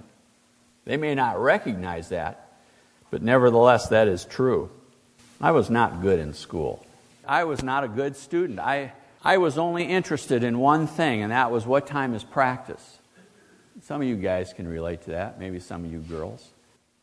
They 0.86 0.96
may 0.96 1.14
not 1.14 1.38
recognize 1.38 2.08
that, 2.08 2.58
but 3.10 3.20
nevertheless, 3.20 3.88
that 3.88 4.08
is 4.08 4.24
true. 4.24 4.70
I 5.40 5.50
was 5.50 5.68
not 5.68 6.00
good 6.00 6.18
in 6.18 6.32
school. 6.32 6.86
I 7.26 7.44
was 7.44 7.62
not 7.62 7.84
a 7.84 7.88
good 7.88 8.16
student. 8.16 8.60
I, 8.60 8.92
I 9.22 9.38
was 9.38 9.58
only 9.58 9.84
interested 9.84 10.44
in 10.44 10.58
one 10.58 10.86
thing, 10.86 11.22
and 11.22 11.32
that 11.32 11.50
was 11.50 11.66
what 11.66 11.86
time 11.86 12.14
is 12.14 12.22
practice. 12.22 12.98
Some 13.82 14.00
of 14.00 14.06
you 14.06 14.16
guys 14.16 14.52
can 14.52 14.66
relate 14.66 15.02
to 15.02 15.10
that, 15.10 15.38
maybe 15.38 15.60
some 15.60 15.84
of 15.84 15.92
you 15.92 15.98
girls. 15.98 16.48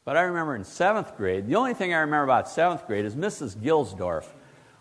But 0.05 0.17
I 0.17 0.21
remember 0.21 0.55
in 0.55 0.63
seventh 0.63 1.15
grade, 1.17 1.47
the 1.47 1.55
only 1.55 1.73
thing 1.73 1.93
I 1.93 1.99
remember 1.99 2.23
about 2.23 2.49
seventh 2.49 2.87
grade 2.87 3.05
is 3.05 3.15
Mrs. 3.15 3.55
Gilsdorf, 3.55 4.25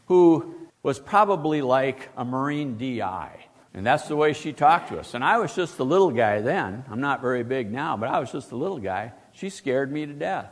who 0.07 0.55
was 0.83 0.99
probably 0.99 1.61
like 1.61 2.09
a 2.17 2.25
Marine 2.25 2.79
DI. 2.79 3.47
And 3.75 3.87
that's 3.87 4.07
the 4.07 4.17
way 4.17 4.35
she 4.35 4.53
talked 4.53 4.91
to 4.91 4.99
us. 4.99 5.15
And 5.15 5.25
I 5.25 5.39
was 5.39 5.55
just 5.55 5.79
a 5.79 5.85
little 5.85 6.11
guy 6.11 6.41
then. 6.41 6.85
I'm 6.91 7.01
not 7.01 7.23
very 7.23 7.43
big 7.43 7.73
now, 7.73 7.97
but 7.97 8.11
I 8.11 8.19
was 8.19 8.31
just 8.31 8.53
a 8.53 8.57
little 8.57 8.79
guy. 8.79 9.13
She 9.33 9.49
scared 9.49 9.91
me 9.91 10.05
to 10.05 10.13
death. 10.13 10.51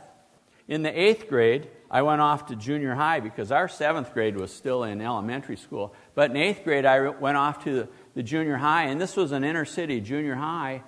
In 0.67 0.81
the 0.81 0.99
eighth 0.99 1.27
grade, 1.27 1.67
I 1.89 2.01
went 2.01 2.21
off 2.21 2.47
to 2.47 2.55
junior 2.55 2.95
high 2.95 3.19
because 3.19 3.51
our 3.51 3.67
seventh 3.67 4.13
grade 4.13 4.37
was 4.37 4.53
still 4.53 4.83
in 4.83 5.01
elementary 5.01 5.57
school. 5.57 5.93
But 6.15 6.31
in 6.31 6.37
eighth 6.37 6.63
grade, 6.63 6.85
I 6.85 7.09
went 7.09 7.37
off 7.37 7.63
to 7.65 7.89
the, 8.15 8.23
junior 8.23 8.57
high, 8.57 8.83
and 8.83 8.99
this 8.99 9.17
was 9.17 9.33
an 9.33 9.43
inner 9.43 9.65
city 9.65 9.99
junior 9.99 10.35
high, 10.35 10.83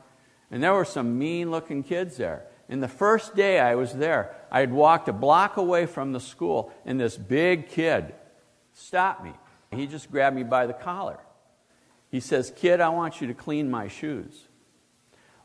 and 0.49 0.63
there 0.63 0.73
were 0.73 0.85
some 0.85 1.19
mean 1.19 1.51
looking 1.51 1.83
kids 1.83 2.17
there. 2.17 2.45
And 2.69 2.81
the 2.81 2.87
first 2.87 3.35
day 3.35 3.59
I 3.59 3.75
was 3.75 3.93
there, 3.93 4.35
I 4.49 4.61
had 4.61 4.71
walked 4.71 5.09
a 5.09 5.13
block 5.13 5.57
away 5.57 5.85
from 5.85 6.13
the 6.13 6.19
school, 6.19 6.73
and 6.85 6.99
this 6.99 7.17
big 7.17 7.69
kid 7.69 8.13
stopped 8.73 9.23
me. 9.23 9.33
He 9.71 9.87
just 9.87 10.09
grabbed 10.09 10.35
me 10.35 10.43
by 10.43 10.65
the 10.67 10.73
collar. 10.73 11.19
He 12.13 12.19
says, 12.19 12.53
Kid, 12.55 12.79
I 12.79 12.89
want 12.89 13.21
you 13.21 13.27
to 13.29 13.33
clean 13.33 13.71
my 13.71 13.87
shoes. 13.87 14.47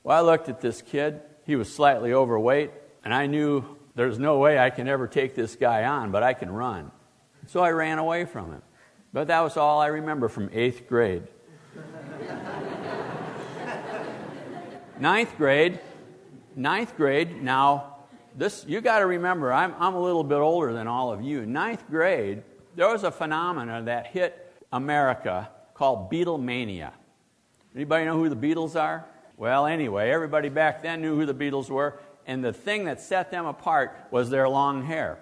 Well, 0.02 0.18
I 0.18 0.20
looked 0.20 0.50
at 0.50 0.60
this 0.60 0.82
kid. 0.82 1.22
He 1.46 1.56
was 1.56 1.75
slightly 1.75 2.12
overweight, 2.12 2.72
and 3.02 3.14
I 3.14 3.25
knew 3.25 3.64
there's 3.94 4.18
no 4.18 4.37
way 4.37 4.58
I 4.58 4.68
can 4.68 4.87
ever 4.87 5.08
take 5.08 5.34
this 5.34 5.56
guy 5.56 5.84
on, 5.84 6.10
but 6.10 6.22
I 6.22 6.34
can 6.34 6.50
run. 6.50 6.90
So 7.46 7.60
I 7.60 7.70
ran 7.70 7.98
away 7.98 8.26
from 8.26 8.52
him. 8.52 8.60
But 9.14 9.28
that 9.28 9.40
was 9.40 9.56
all 9.56 9.80
I 9.80 9.87
remember 9.87 10.28
from 10.28 10.50
eighth 10.52 10.87
grade. 10.87 11.22
ninth 15.00 15.38
grade, 15.38 15.80
ninth 16.54 16.98
grade, 16.98 17.42
now, 17.42 17.96
this, 18.37 18.66
you 18.68 18.82
got 18.82 18.98
to 18.98 19.06
remember, 19.06 19.54
I'm, 19.54 19.75
I'm 19.78 19.94
a 19.94 20.02
little 20.02 20.22
bit 20.22 20.37
older 20.37 20.75
than 20.75 20.87
all 20.87 21.14
of 21.14 21.22
you. 21.22 21.46
Ninth 21.46 21.84
grade, 21.88 22.42
there 22.76 22.88
was 22.88 23.04
a 23.04 23.10
phenomenon 23.10 23.87
that 23.87 24.08
hit 24.08 24.52
America 24.70 25.48
called 25.78 26.11
Beatlemania. 26.11 26.90
Anybody 27.75 28.04
know 28.04 28.16
who 28.16 28.28
the 28.28 28.37
Beatles 28.37 28.78
are? 28.78 29.04
Well, 29.37 29.66
anyway, 29.66 30.11
everybody 30.11 30.49
back 30.49 30.82
then 30.82 31.00
knew 31.00 31.14
who 31.14 31.25
the 31.25 31.35
Beatles 31.35 31.70
were, 31.70 32.00
and 32.26 32.44
the 32.44 32.52
thing 32.52 32.87
that 32.87 33.00
set 33.00 33.30
them 33.30 33.47
apart 33.47 33.97
was 34.11 34.28
their 34.28 34.49
long 34.49 34.85
hair. 34.85 35.18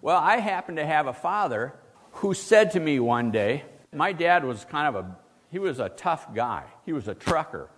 Well, 0.00 0.18
I 0.18 0.38
happened 0.38 0.78
to 0.78 0.84
have 0.84 1.06
a 1.06 1.12
father 1.12 1.72
who 2.14 2.34
said 2.34 2.72
to 2.72 2.80
me 2.80 2.98
one 2.98 3.30
day, 3.30 3.64
my 3.92 4.12
dad 4.12 4.44
was 4.44 4.64
kind 4.64 4.88
of 4.88 5.04
a, 5.04 5.16
he 5.52 5.60
was 5.60 5.78
a 5.78 5.88
tough 5.88 6.34
guy. 6.34 6.64
He 6.84 6.92
was 6.92 7.06
a 7.06 7.14
trucker. 7.14 7.70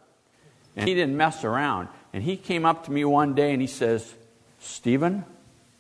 And 0.76 0.88
he 0.88 0.94
didn't 0.94 1.16
mess 1.16 1.44
around. 1.44 1.88
And 2.14 2.22
he 2.22 2.36
came 2.38 2.64
up 2.64 2.86
to 2.86 2.90
me 2.90 3.04
one 3.04 3.34
day 3.34 3.52
and 3.52 3.60
he 3.60 3.68
says, 3.68 4.14
Stephen, 4.58 5.24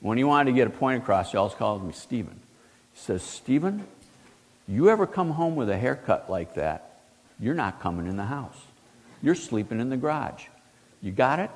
when 0.00 0.18
he 0.18 0.24
wanted 0.24 0.50
to 0.50 0.56
get 0.56 0.66
a 0.66 0.70
point 0.70 1.02
across, 1.02 1.30
he 1.30 1.38
always 1.38 1.54
called 1.54 1.84
me 1.84 1.94
Stephen. 1.94 2.40
He 2.92 3.00
says, 3.00 3.22
Stephen, 3.22 3.86
you 4.66 4.88
ever 4.88 5.06
come 5.06 5.30
home 5.30 5.56
with 5.56 5.68
a 5.68 5.76
haircut 5.76 6.30
like 6.30 6.54
that, 6.54 7.00
you're 7.38 7.54
not 7.54 7.80
coming 7.80 8.06
in 8.06 8.16
the 8.16 8.24
house. 8.24 8.56
You're 9.22 9.34
sleeping 9.34 9.80
in 9.80 9.90
the 9.90 9.96
garage. 9.96 10.44
You 11.00 11.12
got 11.12 11.38
it? 11.38 11.50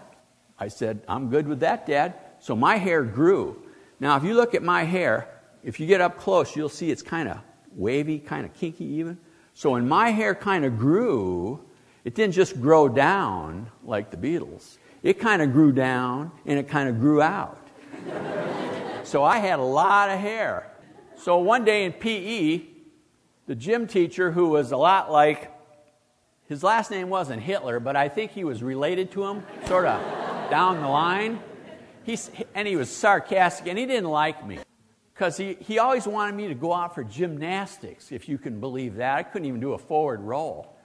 I 0.58 0.68
said, 0.68 1.00
I'm 1.08 1.30
good 1.30 1.46
with 1.46 1.60
that, 1.60 1.86
Dad. 1.86 2.14
So 2.40 2.56
my 2.56 2.76
hair 2.76 3.02
grew. 3.02 3.62
Now, 4.00 4.16
if 4.16 4.24
you 4.24 4.34
look 4.34 4.54
at 4.54 4.62
my 4.62 4.84
hair, 4.84 5.28
if 5.62 5.80
you 5.80 5.86
get 5.86 6.00
up 6.00 6.18
close, 6.18 6.54
you'll 6.54 6.68
see 6.68 6.90
it's 6.90 7.02
kind 7.02 7.28
of 7.28 7.38
wavy, 7.74 8.18
kind 8.18 8.44
of 8.44 8.54
kinky 8.54 8.84
even. 8.84 9.18
So 9.54 9.70
when 9.70 9.88
my 9.88 10.10
hair 10.10 10.34
kind 10.34 10.64
of 10.64 10.78
grew, 10.78 11.60
it 12.04 12.14
didn't 12.14 12.34
just 12.34 12.60
grow 12.60 12.88
down 12.88 13.70
like 13.84 14.10
the 14.10 14.16
Beatles. 14.16 14.78
It 15.02 15.18
kind 15.18 15.42
of 15.42 15.52
grew 15.52 15.72
down 15.72 16.32
and 16.46 16.58
it 16.58 16.68
kind 16.68 16.88
of 16.88 17.00
grew 17.00 17.22
out. 17.22 17.58
so 19.04 19.24
I 19.24 19.38
had 19.38 19.58
a 19.58 19.62
lot 19.62 20.10
of 20.10 20.18
hair. 20.18 20.70
So 21.16 21.38
one 21.38 21.64
day 21.64 21.84
in 21.84 21.92
PE, 21.92 22.77
the 23.48 23.54
gym 23.54 23.86
teacher, 23.86 24.30
who 24.30 24.50
was 24.50 24.72
a 24.72 24.76
lot 24.76 25.10
like, 25.10 25.50
his 26.48 26.62
last 26.62 26.90
name 26.90 27.08
wasn't 27.08 27.42
Hitler, 27.42 27.80
but 27.80 27.96
I 27.96 28.10
think 28.10 28.30
he 28.30 28.44
was 28.44 28.62
related 28.62 29.10
to 29.12 29.24
him, 29.24 29.42
sort 29.66 29.86
of 29.86 30.50
down 30.50 30.82
the 30.82 30.88
line. 30.88 31.40
He's, 32.04 32.30
and 32.54 32.68
he 32.68 32.76
was 32.76 32.90
sarcastic, 32.90 33.66
and 33.66 33.78
he 33.78 33.86
didn't 33.86 34.10
like 34.10 34.46
me 34.46 34.58
because 35.14 35.38
he, 35.38 35.54
he 35.60 35.78
always 35.78 36.06
wanted 36.06 36.34
me 36.34 36.48
to 36.48 36.54
go 36.54 36.74
out 36.74 36.94
for 36.94 37.02
gymnastics, 37.02 38.12
if 38.12 38.28
you 38.28 38.36
can 38.36 38.60
believe 38.60 38.96
that. 38.96 39.16
I 39.16 39.22
couldn't 39.22 39.48
even 39.48 39.60
do 39.60 39.72
a 39.72 39.78
forward 39.78 40.20
roll. 40.20 40.76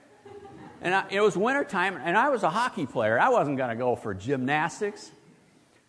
And 0.80 0.94
I, 0.94 1.04
it 1.10 1.20
was 1.20 1.36
wintertime, 1.36 1.98
and 2.02 2.16
I 2.16 2.30
was 2.30 2.44
a 2.44 2.50
hockey 2.50 2.86
player. 2.86 3.20
I 3.20 3.28
wasn't 3.28 3.58
going 3.58 3.70
to 3.70 3.76
go 3.76 3.94
for 3.94 4.14
gymnastics. 4.14 5.10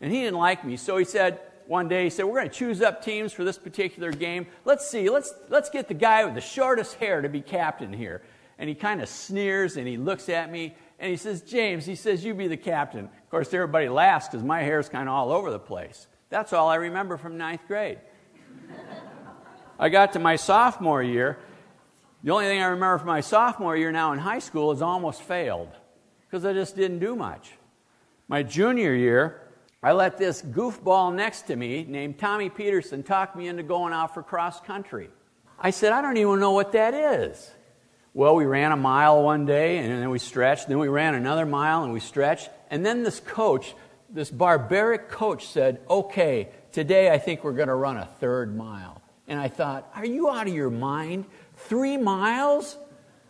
And 0.01 0.12
he 0.12 0.24
didn't 0.24 0.39
like 0.39 0.65
me, 0.65 0.75
so 0.75 0.98
he 0.98 1.05
said, 1.05 1.39
one 1.67 1.88
day, 1.88 2.05
he 2.05 2.10
said, 2.10 2.25
We're 2.25 2.39
going 2.39 2.50
to 2.50 2.55
choose 2.55 2.81
up 2.81 3.03
teams 3.03 3.34
for 3.34 3.43
this 3.43 3.57
particular 3.57 4.12
game. 4.12 4.48
Let's 4.65 4.89
see, 4.89 5.10
let's, 5.10 5.34
let's 5.50 5.69
get 5.69 5.88
the 5.88 5.93
guy 5.93 6.25
with 6.25 6.36
the 6.36 6.41
shortest 6.41 6.95
hair 6.95 7.22
to 7.22 7.29
be 7.29 7.41
captain 7.41 7.93
here. 7.93 8.22
And 8.57 8.69
he 8.69 8.75
kind 8.75 9.01
of 9.01 9.10
sneers 9.10 9.77
and 9.77 9.88
he 9.88 9.98
looks 9.98 10.29
at 10.29 10.51
me 10.51 10.75
and 11.00 11.12
he 11.12 11.17
says, 11.17 11.41
James, 11.41 11.86
he 11.86 11.95
says, 11.95 12.24
you 12.24 12.34
be 12.34 12.48
the 12.48 12.57
captain. 12.57 13.05
Of 13.05 13.29
course, 13.29 13.53
everybody 13.53 13.89
laughs 13.89 14.27
because 14.27 14.43
my 14.43 14.62
hair's 14.62 14.88
kind 14.88 15.10
of 15.10 15.15
all 15.15 15.31
over 15.31 15.51
the 15.51 15.60
place. 15.60 16.07
That's 16.29 16.53
all 16.53 16.69
I 16.69 16.75
remember 16.75 17.17
from 17.17 17.38
ninth 17.38 17.62
grade. 17.67 18.00
I 19.77 19.89
got 19.89 20.13
to 20.13 20.19
my 20.19 20.38
sophomore 20.38 21.03
year. 21.03 21.38
The 22.24 22.31
only 22.31 22.45
thing 22.45 22.62
I 22.62 22.67
remember 22.67 22.98
from 22.98 23.07
my 23.07 23.22
sophomore 23.22 23.75
year 23.75 23.91
now 23.91 24.13
in 24.13 24.19
high 24.19 24.39
school 24.39 24.72
is 24.72 24.81
almost 24.81 25.22
failed 25.22 25.69
because 26.25 26.45
I 26.45 26.53
just 26.53 26.75
didn't 26.75 27.00
do 27.00 27.15
much. 27.15 27.51
My 28.27 28.41
junior 28.41 28.95
year, 28.95 29.41
I 29.86 29.92
let 29.92 30.18
this 30.18 30.42
goofball 30.42 31.13
next 31.13 31.44
to 31.44 31.56
me 31.56 31.86
named 31.88 32.18
Tommy 32.18 32.50
Peterson 32.50 33.04
talk 33.04 33.36
me 33.36 33.48
into 33.48 33.62
going 33.62 33.94
out 33.94 34.15
for 34.15 34.24
cross 34.24 34.60
country. 34.60 35.12
I 35.60 35.70
said, 35.70 35.92
I 35.92 36.01
don't 36.01 36.18
even 36.18 36.39
know 36.39 36.54
what 36.54 36.72
that 36.72 36.96
is. 36.96 37.51
Well, 38.15 38.34
we 38.34 38.46
ran 38.46 38.72
a 38.72 38.77
mile 38.77 39.22
one 39.22 39.46
day 39.46 39.77
and 39.77 39.92
then 39.92 40.10
we 40.10 40.18
stretched, 40.18 40.70
then 40.70 40.80
we 40.80 40.88
ran 40.88 41.13
another 41.13 41.46
mile 41.46 41.84
and 41.84 41.94
we 41.94 42.00
stretched. 42.00 42.50
And 42.72 42.84
then 42.84 43.04
this 43.04 43.20
coach, 43.20 43.75
this 44.10 44.32
barbaric 44.32 45.08
coach, 45.08 45.46
said, 45.46 45.80
Okay, 45.88 46.50
today 46.72 47.12
I 47.12 47.20
think 47.20 47.44
we're 47.44 47.54
going 47.54 47.68
to 47.68 47.75
run 47.75 47.98
a 47.98 48.08
third 48.20 48.58
mile. 48.58 49.04
And 49.27 49.39
I 49.39 49.50
thought, 49.50 49.88
Are 49.94 50.04
you 50.04 50.32
out 50.32 50.48
of 50.48 50.54
your 50.56 50.72
mind? 50.72 51.25
Three 51.58 51.98
miles? 51.98 52.75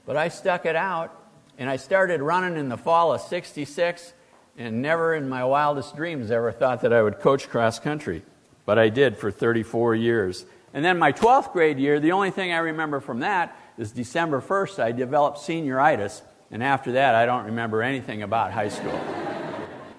But 0.06 0.16
I 0.16 0.30
stuck 0.30 0.66
it 0.66 0.78
out 0.78 1.22
and 1.58 1.70
I 1.70 1.76
started 1.76 2.22
running 2.22 2.56
in 2.58 2.70
the 2.70 2.78
fall 2.78 3.14
of 3.14 3.20
66 3.20 4.14
and 4.58 4.82
never 4.82 5.14
in 5.14 5.28
my 5.28 5.44
wildest 5.44 5.96
dreams 5.96 6.32
ever 6.32 6.52
thought 6.52 6.82
that 6.82 6.94
I 6.94 7.02
would 7.02 7.20
coach 7.20 7.50
cross 7.50 7.80
country. 7.80 8.24
But 8.66 8.80
I 8.80 8.90
did 8.90 9.18
for 9.18 9.32
34 9.32 9.96
years. 9.96 10.46
And 10.74 10.84
then 10.84 10.98
my 10.98 11.12
12th 11.12 11.54
grade 11.54 11.78
year, 11.78 12.00
the 12.00 12.14
only 12.14 12.32
thing 12.32 12.52
I 12.52 12.58
remember 12.58 13.00
from 13.00 13.20
that 13.20 13.58
is 13.78 13.92
December 13.92 14.42
1st, 14.42 14.80
I 14.80 14.92
developed 14.92 15.40
senioritis. 15.40 16.22
And 16.52 16.64
after 16.64 16.94
that, 16.94 17.16
I 17.16 17.26
don't 17.26 17.46
remember 17.46 17.82
anything 17.82 18.24
about 18.24 18.52
high 18.52 18.70
school. 18.70 19.00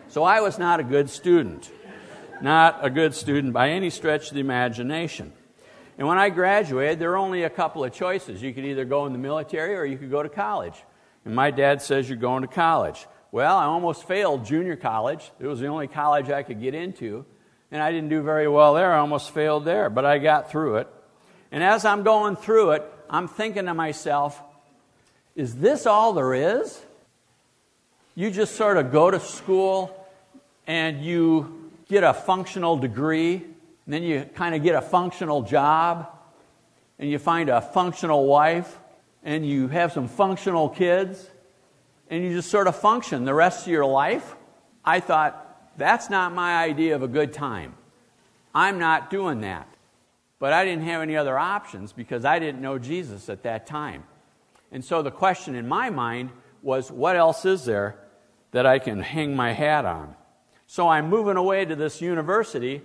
so 0.09 0.25
I 0.25 0.41
was 0.41 0.59
not 0.59 0.81
a 0.81 0.85
good 0.85 1.11
student. 1.11 1.71
Not 2.41 2.79
a 2.83 2.91
good 2.91 3.15
student 3.15 3.53
by 3.53 3.71
any 3.71 3.91
stretch 3.91 4.29
of 4.29 4.35
the 4.35 4.41
imagination. 4.41 5.33
And 5.99 6.07
when 6.07 6.19
I 6.19 6.29
graduated, 6.29 6.99
there 6.99 7.11
were 7.11 7.17
only 7.17 7.45
a 7.45 7.51
couple 7.51 7.85
of 7.85 7.93
choices. 7.93 8.43
You 8.43 8.53
could 8.53 8.67
either 8.67 8.85
go 8.85 9.07
in 9.07 9.13
the 9.13 9.19
military 9.19 9.77
or 9.77 9.85
you 9.85 9.97
could 9.97 10.11
go 10.11 10.23
to 10.23 10.29
college. 10.29 10.75
And 11.25 11.35
my 11.35 11.51
dad 11.51 11.81
says 11.81 12.09
you're 12.09 12.19
going 12.19 12.43
to 12.43 12.49
college. 12.49 13.07
Well, 13.33 13.56
I 13.56 13.64
almost 13.64 14.06
failed 14.06 14.45
junior 14.45 14.76
college. 14.76 15.30
It 15.40 15.47
was 15.47 15.61
the 15.61 15.66
only 15.66 15.88
college 15.88 16.30
I 16.30 16.42
could 16.42 16.61
get 16.61 16.75
into. 16.75 17.25
And 17.71 17.83
I 17.83 17.90
didn't 17.90 18.09
do 18.09 18.23
very 18.23 18.49
well 18.49 18.75
there. 18.75 18.92
I 18.92 18.99
almost 18.99 19.33
failed 19.33 19.64
there, 19.64 19.90
but 19.90 20.04
I 20.04 20.18
got 20.18 20.50
through 20.50 20.76
it. 20.76 20.88
And 21.50 21.62
as 21.62 21.85
I'm 21.85 22.02
going 22.02 22.37
through 22.37 22.73
it, 22.73 22.83
I'm 23.11 23.28
thinking 23.28 23.66
to 23.66 23.75
myself, 23.75 24.40
is 25.35 25.56
this 25.56 25.87
all 25.87 26.12
there 26.12 26.35
is? 26.35 26.80
You 28.14 28.30
just 28.30 28.56
sort 28.56 28.78
of 28.78 28.92
go 28.92 29.11
to 29.11 29.21
school 29.21 30.06
and 30.66 31.04
you 31.04 31.71
get 31.88 32.02
a 32.02 32.14
functional 32.14 32.76
degree, 32.76 33.35
and 33.35 33.45
then 33.87 34.02
you 34.02 34.28
kind 34.35 34.54
of 34.54 34.62
get 34.62 34.75
a 34.75 34.80
functional 34.80 35.42
job, 35.42 36.09
and 36.99 37.09
you 37.09 37.18
find 37.18 37.49
a 37.49 37.61
functional 37.61 38.26
wife, 38.26 38.78
and 39.23 39.47
you 39.47 39.68
have 39.68 39.92
some 39.92 40.09
functional 40.09 40.68
kids, 40.68 41.30
and 42.09 42.25
you 42.25 42.33
just 42.33 42.51
sort 42.51 42.67
of 42.67 42.77
function 42.77 43.25
the 43.25 43.35
rest 43.35 43.67
of 43.67 43.73
your 43.73 43.87
life. 43.87 44.35
I 44.85 45.01
thought, 45.01 45.43
that's 45.77 46.09
not 46.09 46.33
my 46.33 46.57
idea 46.57 46.95
of 46.95 47.03
a 47.03 47.09
good 47.09 47.33
time. 47.33 47.75
I'm 48.55 48.79
not 48.79 49.11
doing 49.11 49.41
that. 49.43 49.69
But 50.39 50.53
I 50.53 50.65
didn't 50.65 50.85
have 50.85 51.03
any 51.03 51.17
other 51.17 51.39
options 51.39 51.93
because 51.93 52.25
I 52.25 52.39
didn't 52.39 52.61
know 52.61 52.79
Jesus 52.79 53.29
at 53.29 53.43
that 53.45 53.67
time. 53.67 54.05
And 54.71 54.85
so 54.85 55.03
the 55.03 55.11
question 55.11 55.55
in 55.55 55.67
my 55.67 55.91
mind 55.91 56.31
was 56.63 56.91
what 56.91 57.17
else 57.17 57.45
is 57.45 57.65
there 57.65 57.97
that 58.51 58.67
I 58.67 58.79
can 58.79 59.01
hang 59.01 59.35
my 59.35 59.53
hat 59.53 59.85
on? 59.85 60.15
So 60.67 60.89
I'm 60.89 61.09
moving 61.09 61.37
away 61.37 61.65
to 61.65 61.77
this 61.77 62.01
university, 62.01 62.83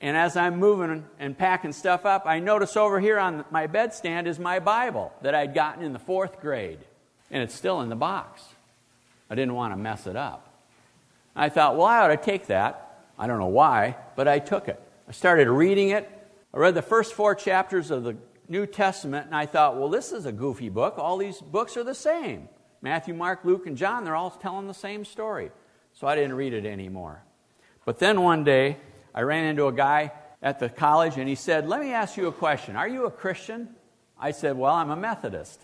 and 0.00 0.16
as 0.16 0.36
I'm 0.36 0.58
moving 0.58 1.04
and 1.18 1.38
packing 1.38 1.72
stuff 1.72 2.04
up, 2.04 2.24
I 2.26 2.40
notice 2.40 2.76
over 2.76 2.98
here 2.98 3.18
on 3.18 3.44
my 3.50 3.68
bedstand 3.68 4.26
is 4.26 4.38
my 4.38 4.58
Bible 4.58 5.12
that 5.22 5.34
I'd 5.34 5.54
gotten 5.54 5.84
in 5.84 5.92
the 5.92 6.00
fourth 6.00 6.40
grade, 6.40 6.80
and 7.32 7.42
it's 7.42 7.54
still 7.54 7.80
in 7.80 7.88
the 7.88 7.96
box. 7.96 8.44
I 9.28 9.34
didn't 9.34 9.54
want 9.54 9.72
to 9.72 9.76
mess 9.76 10.06
it 10.06 10.14
up. 10.14 10.48
I 11.34 11.48
thought, 11.48 11.76
well, 11.76 11.86
I 11.86 11.98
ought 11.98 12.08
to 12.08 12.16
take 12.16 12.46
that. 12.46 13.06
I 13.18 13.26
don't 13.26 13.40
know 13.40 13.46
why, 13.46 13.96
but 14.14 14.28
I 14.28 14.38
took 14.38 14.68
it. 14.68 14.80
I 15.08 15.12
started 15.12 15.48
reading 15.48 15.88
it, 15.88 16.08
I 16.54 16.58
read 16.58 16.74
the 16.74 16.82
first 16.82 17.14
four 17.14 17.34
chapters 17.34 17.90
of 17.90 18.04
the 18.04 18.16
New 18.48 18.66
Testament 18.66 19.26
and 19.26 19.34
I 19.34 19.46
thought, 19.46 19.78
well, 19.78 19.88
this 19.88 20.12
is 20.12 20.26
a 20.26 20.32
goofy 20.32 20.68
book. 20.68 20.98
All 20.98 21.16
these 21.16 21.40
books 21.40 21.76
are 21.76 21.84
the 21.84 21.94
same. 21.94 22.48
Matthew, 22.82 23.14
Mark, 23.14 23.44
Luke, 23.44 23.66
and 23.66 23.76
John, 23.76 24.04
they're 24.04 24.16
all 24.16 24.30
telling 24.30 24.66
the 24.66 24.74
same 24.74 25.04
story. 25.04 25.50
So 25.94 26.06
I 26.06 26.14
didn't 26.14 26.34
read 26.34 26.52
it 26.52 26.66
anymore. 26.66 27.22
But 27.84 27.98
then 27.98 28.20
one 28.20 28.44
day, 28.44 28.76
I 29.14 29.22
ran 29.22 29.44
into 29.44 29.66
a 29.66 29.72
guy 29.72 30.12
at 30.42 30.58
the 30.58 30.68
college 30.68 31.16
and 31.16 31.28
he 31.28 31.34
said, 31.34 31.68
Let 31.68 31.80
me 31.80 31.92
ask 31.92 32.16
you 32.16 32.26
a 32.26 32.32
question. 32.32 32.76
Are 32.76 32.88
you 32.88 33.06
a 33.06 33.10
Christian? 33.10 33.68
I 34.18 34.32
said, 34.32 34.56
Well, 34.56 34.74
I'm 34.74 34.90
a 34.90 34.96
Methodist. 34.96 35.60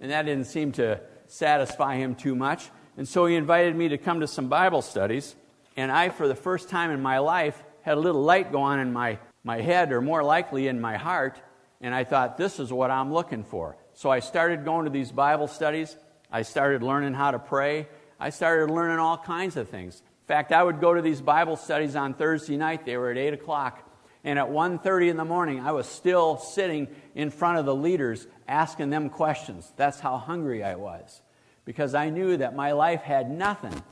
And 0.00 0.10
that 0.10 0.22
didn't 0.22 0.46
seem 0.46 0.72
to 0.72 1.00
satisfy 1.26 1.96
him 1.96 2.14
too 2.14 2.34
much. 2.34 2.70
And 2.96 3.08
so 3.08 3.26
he 3.26 3.36
invited 3.36 3.74
me 3.74 3.88
to 3.88 3.98
come 3.98 4.20
to 4.20 4.26
some 4.26 4.48
Bible 4.48 4.82
studies. 4.82 5.34
And 5.76 5.90
I, 5.90 6.08
for 6.10 6.28
the 6.28 6.34
first 6.34 6.68
time 6.68 6.90
in 6.90 7.02
my 7.02 7.18
life, 7.18 7.62
had 7.82 7.96
a 7.96 8.00
little 8.00 8.22
light 8.22 8.52
go 8.52 8.62
on 8.62 8.80
in 8.80 8.92
my 8.92 9.18
my 9.44 9.60
head, 9.60 9.92
or 9.92 10.00
more 10.00 10.24
likely 10.24 10.66
in 10.66 10.80
my 10.80 10.96
heart, 10.96 11.40
and 11.80 11.94
I 11.94 12.04
thought, 12.04 12.38
this 12.38 12.58
is 12.58 12.72
what 12.72 12.90
I'm 12.90 13.12
looking 13.12 13.44
for. 13.44 13.76
So 13.92 14.10
I 14.10 14.20
started 14.20 14.64
going 14.64 14.86
to 14.86 14.90
these 14.90 15.12
Bible 15.12 15.46
studies. 15.46 15.96
I 16.32 16.42
started 16.42 16.82
learning 16.82 17.12
how 17.12 17.30
to 17.30 17.38
pray. 17.38 17.86
I 18.18 18.30
started 18.30 18.72
learning 18.72 18.98
all 18.98 19.18
kinds 19.18 19.56
of 19.56 19.68
things. 19.68 20.00
In 20.00 20.26
fact, 20.26 20.50
I 20.50 20.62
would 20.62 20.80
go 20.80 20.94
to 20.94 21.02
these 21.02 21.20
Bible 21.20 21.56
studies 21.56 21.94
on 21.94 22.14
Thursday 22.14 22.56
night. 22.56 22.86
They 22.86 22.96
were 22.96 23.10
at 23.10 23.18
8 23.18 23.34
o'clock. 23.34 23.83
And 24.24 24.38
at 24.38 24.48
1.30 24.48 25.10
in 25.10 25.16
the 25.18 25.24
morning, 25.24 25.60
I 25.60 25.72
was 25.72 25.86
still 25.86 26.38
sitting 26.38 26.88
in 27.14 27.30
front 27.30 27.58
of 27.58 27.66
the 27.66 27.74
leaders 27.74 28.26
asking 28.48 28.88
them 28.88 29.10
questions. 29.10 29.70
That's 29.76 30.00
how 30.00 30.16
hungry 30.16 30.64
I 30.64 30.76
was. 30.76 31.20
Because 31.66 31.94
I 31.94 32.08
knew 32.08 32.38
that 32.38 32.56
my 32.56 32.72
life 32.72 33.02
had 33.02 33.30
nothing. 33.30 33.82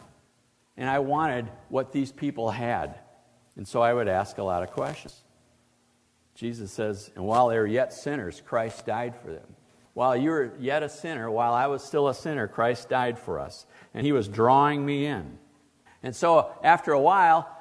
And 0.77 0.89
I 0.89 1.01
wanted 1.01 1.51
what 1.69 1.93
these 1.93 2.11
people 2.11 2.51
had. 2.51 2.99
And 3.57 3.69
so 3.69 3.83
I 3.83 3.93
would 3.93 4.09
ask 4.09 4.39
a 4.39 4.43
lot 4.43 4.62
of 4.62 4.71
questions. 4.71 5.23
Jesus 6.35 6.73
says, 6.73 7.11
And 7.15 7.27
while 7.27 7.49
they 7.49 7.59
were 7.59 7.67
yet 7.67 7.93
sinners, 7.93 8.43
Christ 8.45 8.87
died 8.87 9.15
for 9.23 9.31
them. 9.31 9.55
While 9.93 10.17
you 10.17 10.31
were 10.31 10.53
yet 10.59 10.83
a 10.83 10.89
sinner, 10.89 11.31
while 11.31 11.53
I 11.53 11.67
was 11.67 11.85
still 11.85 12.09
a 12.09 12.15
sinner, 12.15 12.49
Christ 12.49 12.89
died 12.89 13.19
for 13.19 13.39
us. 13.39 13.67
And 13.93 14.07
he 14.07 14.12
was 14.12 14.29
drawing 14.29 14.85
me 14.85 15.05
in. 15.05 15.39
And 16.03 16.17
so 16.17 16.51
after 16.65 16.93
a 16.93 17.01
while, 17.01 17.55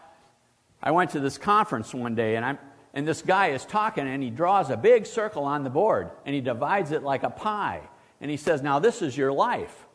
I 0.82 0.92
went 0.92 1.12
to 1.12 1.20
this 1.20 1.38
conference 1.38 1.94
one 1.94 2.16
day, 2.16 2.36
and, 2.36 2.46
I'm, 2.46 2.60
and 2.94 3.08
this 3.08 3.22
guy 3.22 3.50
is 3.50 3.66
talking, 3.66 4.08
and 4.08 4.22
he 4.22 4.30
draws 4.30 4.70
a 4.70 4.78
big 4.78 5.06
circle 5.06 5.44
on 5.44 5.64
the 5.64 5.70
board, 5.70 6.12
and 6.26 6.34
he 6.34 6.42
divides 6.42 6.92
it 6.92 7.04
like 7.04 7.24
a 7.24 7.30
pie. 7.30 7.82
And 8.20 8.30
he 8.30 8.38
says, 8.38 8.62
Now, 8.62 8.80
this 8.80 9.02
is 9.02 9.18
your 9.18 9.32
life. 9.32 9.86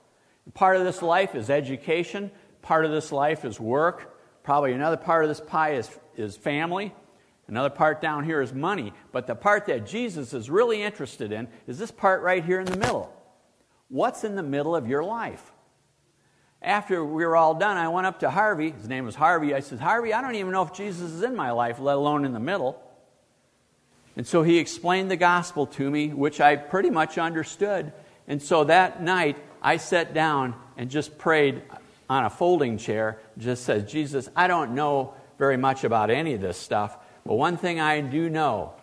Part 0.54 0.76
of 0.76 0.84
this 0.84 1.02
life 1.02 1.34
is 1.34 1.50
education, 1.50 2.30
part 2.62 2.84
of 2.84 2.92
this 2.92 3.10
life 3.10 3.44
is 3.44 3.58
work, 3.58 4.20
probably 4.44 4.72
another 4.72 4.96
part 4.96 5.24
of 5.24 5.28
this 5.28 5.40
pie 5.40 5.74
is, 5.74 5.90
is 6.16 6.36
family, 6.36 6.92
Another 7.48 7.70
part 7.70 8.00
down 8.00 8.24
here 8.24 8.42
is 8.42 8.52
money. 8.52 8.92
But 9.12 9.26
the 9.26 9.34
part 9.34 9.66
that 9.66 9.86
Jesus 9.86 10.34
is 10.34 10.50
really 10.50 10.82
interested 10.82 11.32
in 11.32 11.48
is 11.66 11.78
this 11.78 11.90
part 11.90 12.22
right 12.22 12.44
here 12.44 12.60
in 12.60 12.66
the 12.66 12.76
middle. 12.76 13.12
What's 13.88 14.24
in 14.24 14.34
the 14.34 14.42
middle 14.42 14.74
of 14.74 14.88
your 14.88 15.04
life? 15.04 15.52
After 16.66 17.04
we 17.04 17.24
were 17.24 17.36
all 17.36 17.54
done, 17.54 17.76
I 17.76 17.88
went 17.88 18.08
up 18.08 18.20
to 18.20 18.30
Harvey. 18.30 18.72
His 18.72 18.88
name 18.88 19.04
was 19.04 19.14
Harvey. 19.14 19.54
I 19.54 19.60
said, 19.60 19.78
Harvey, 19.78 20.12
I 20.12 20.20
don't 20.20 20.34
even 20.34 20.50
know 20.50 20.62
if 20.62 20.72
Jesus 20.72 21.12
is 21.12 21.22
in 21.22 21.36
my 21.36 21.52
life, 21.52 21.78
let 21.78 21.96
alone 21.96 22.24
in 22.24 22.32
the 22.32 22.40
middle. 22.40 22.82
And 24.16 24.26
so 24.26 24.42
he 24.42 24.58
explained 24.58 25.08
the 25.10 25.16
gospel 25.16 25.66
to 25.66 25.88
me, 25.88 26.08
which 26.08 26.40
I 26.40 26.56
pretty 26.56 26.90
much 26.90 27.18
understood. 27.18 27.92
And 28.26 28.42
so 28.42 28.64
that 28.64 29.00
night, 29.00 29.36
I 29.62 29.76
sat 29.76 30.12
down 30.12 30.54
and 30.76 30.90
just 30.90 31.16
prayed 31.18 31.62
on 32.10 32.24
a 32.24 32.30
folding 32.30 32.78
chair, 32.78 33.20
just 33.38 33.64
said, 33.64 33.88
Jesus, 33.88 34.28
I 34.34 34.48
don't 34.48 34.74
know 34.74 35.14
very 35.38 35.56
much 35.56 35.84
about 35.84 36.10
any 36.10 36.34
of 36.34 36.40
this 36.40 36.56
stuff, 36.56 36.96
but 37.24 37.34
one 37.34 37.56
thing 37.56 37.78
I 37.78 38.00
do 38.00 38.28
know 38.28 38.74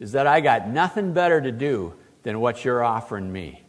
is 0.00 0.12
that 0.12 0.26
I 0.26 0.40
got 0.40 0.68
nothing 0.68 1.12
better 1.12 1.40
to 1.40 1.52
do 1.52 1.94
than 2.24 2.40
what 2.40 2.64
you're 2.64 2.82
offering 2.82 3.32
me. 3.32 3.62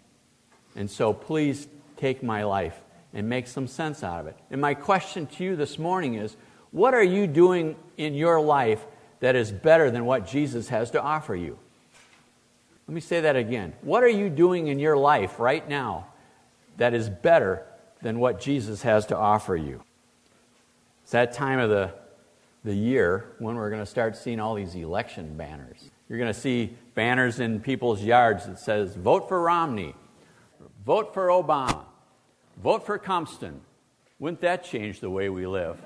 And 0.75 0.89
so 0.89 1.13
please 1.13 1.67
take 1.98 2.24
my 2.24 2.43
life 2.43 2.83
and 3.13 3.29
make 3.29 3.48
some 3.48 3.67
sense 3.67 4.03
out 4.03 4.20
of 4.20 4.27
it. 4.27 4.38
And 4.50 4.60
my 4.60 4.74
question 4.74 5.27
to 5.27 5.43
you 5.43 5.55
this 5.55 5.77
morning 5.77 6.15
is 6.15 6.36
what 6.72 6.93
are 6.93 7.03
you 7.03 7.27
doing 7.27 7.75
in 7.98 8.15
your 8.15 8.41
life 8.41 8.84
that 9.20 9.36
is 9.36 9.51
better 9.51 9.91
than 9.91 10.05
what 10.05 10.27
Jesus 10.27 10.70
has 10.70 10.91
to 10.91 11.01
offer 11.01 11.36
you? 11.36 11.58
Let 12.88 12.96
me 12.96 13.01
say 13.01 13.22
that 13.22 13.36
again. 13.36 13.74
What 13.82 14.03
are 14.03 14.10
you 14.10 14.29
doing 14.29 14.67
in 14.67 14.79
your 14.79 14.98
life 14.98 15.39
right 15.39 15.67
now 15.67 16.08
that 16.77 16.93
is 16.93 17.10
better 17.10 17.65
than 18.01 18.20
what 18.20 18.41
Jesus 18.41 18.82
has 18.82 19.05
to 19.08 19.17
offer 19.17 19.55
you? 19.55 19.84
It's 21.03 21.12
that 21.12 21.34
time 21.34 21.60
of 21.60 21.70
the, 21.70 21.93
the 22.63 22.74
year 22.74 23.34
when 23.39 23.55
we're 23.55 23.70
going 23.70 23.82
to 23.82 23.86
start 23.86 24.17
seeing 24.17 24.39
all 24.39 24.55
these 24.55 24.75
election 24.75 25.38
banners. 25.38 25.91
You're 26.10 26.20
going 26.20 26.34
to 26.34 26.39
see 26.39 26.75
banners 26.96 27.39
in 27.39 27.60
people's 27.60 28.03
yards 28.03 28.48
that 28.48 28.60
says, 28.60 28.96
vote 28.96 29.29
for 29.29 29.41
Romney, 29.41 29.96
vote 30.86 31.13
for 31.13 31.27
Obama, 31.27 31.84
vote 32.62 32.86
for 32.86 32.98
Compton. 32.98 33.62
Wouldn't 34.19 34.41
that 34.41 34.63
change 34.63 35.00
the 35.00 35.10
way 35.10 35.29
we 35.29 35.48
live? 35.48 35.77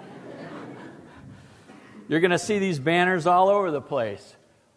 You're 2.08 2.20
going 2.20 2.32
to 2.32 2.40
see 2.40 2.60
these 2.60 2.80
banners 2.80 3.26
all 3.26 3.50
over 3.50 3.72
the 3.72 3.82
place. 3.82 4.36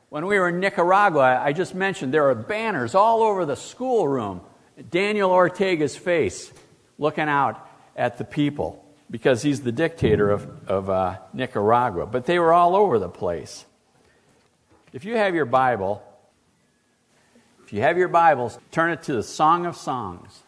When 0.08 0.26
we 0.26 0.38
were 0.38 0.48
in 0.48 0.58
Nicaragua, 0.58 1.40
I 1.40 1.52
just 1.52 1.74
mentioned 1.74 2.12
there 2.12 2.28
are 2.30 2.34
banners 2.34 2.94
all 2.94 3.22
over 3.22 3.44
the 3.44 3.54
schoolroom. 3.54 4.40
Daniel 4.90 5.30
Ortega's 5.30 5.96
face 5.96 6.52
looking 6.98 7.28
out 7.28 7.68
at 7.94 8.18
the 8.18 8.24
people 8.24 8.84
because 9.10 9.42
he's 9.42 9.60
the 9.60 9.72
dictator 9.72 10.30
of, 10.30 10.68
of 10.68 10.90
uh, 10.90 11.18
Nicaragua. 11.32 12.06
But 12.06 12.26
they 12.26 12.38
were 12.38 12.52
all 12.52 12.74
over 12.74 12.98
the 12.98 13.08
place. 13.08 13.64
If 14.92 15.04
you 15.04 15.16
have 15.16 15.34
your 15.34 15.44
Bible, 15.44 16.02
if 17.64 17.72
you 17.72 17.82
have 17.82 17.96
your 17.96 18.08
Bibles, 18.08 18.58
turn 18.72 18.90
it 18.90 19.04
to 19.04 19.12
the 19.12 19.22
Song 19.22 19.66
of 19.66 19.76
Songs, 19.76 20.42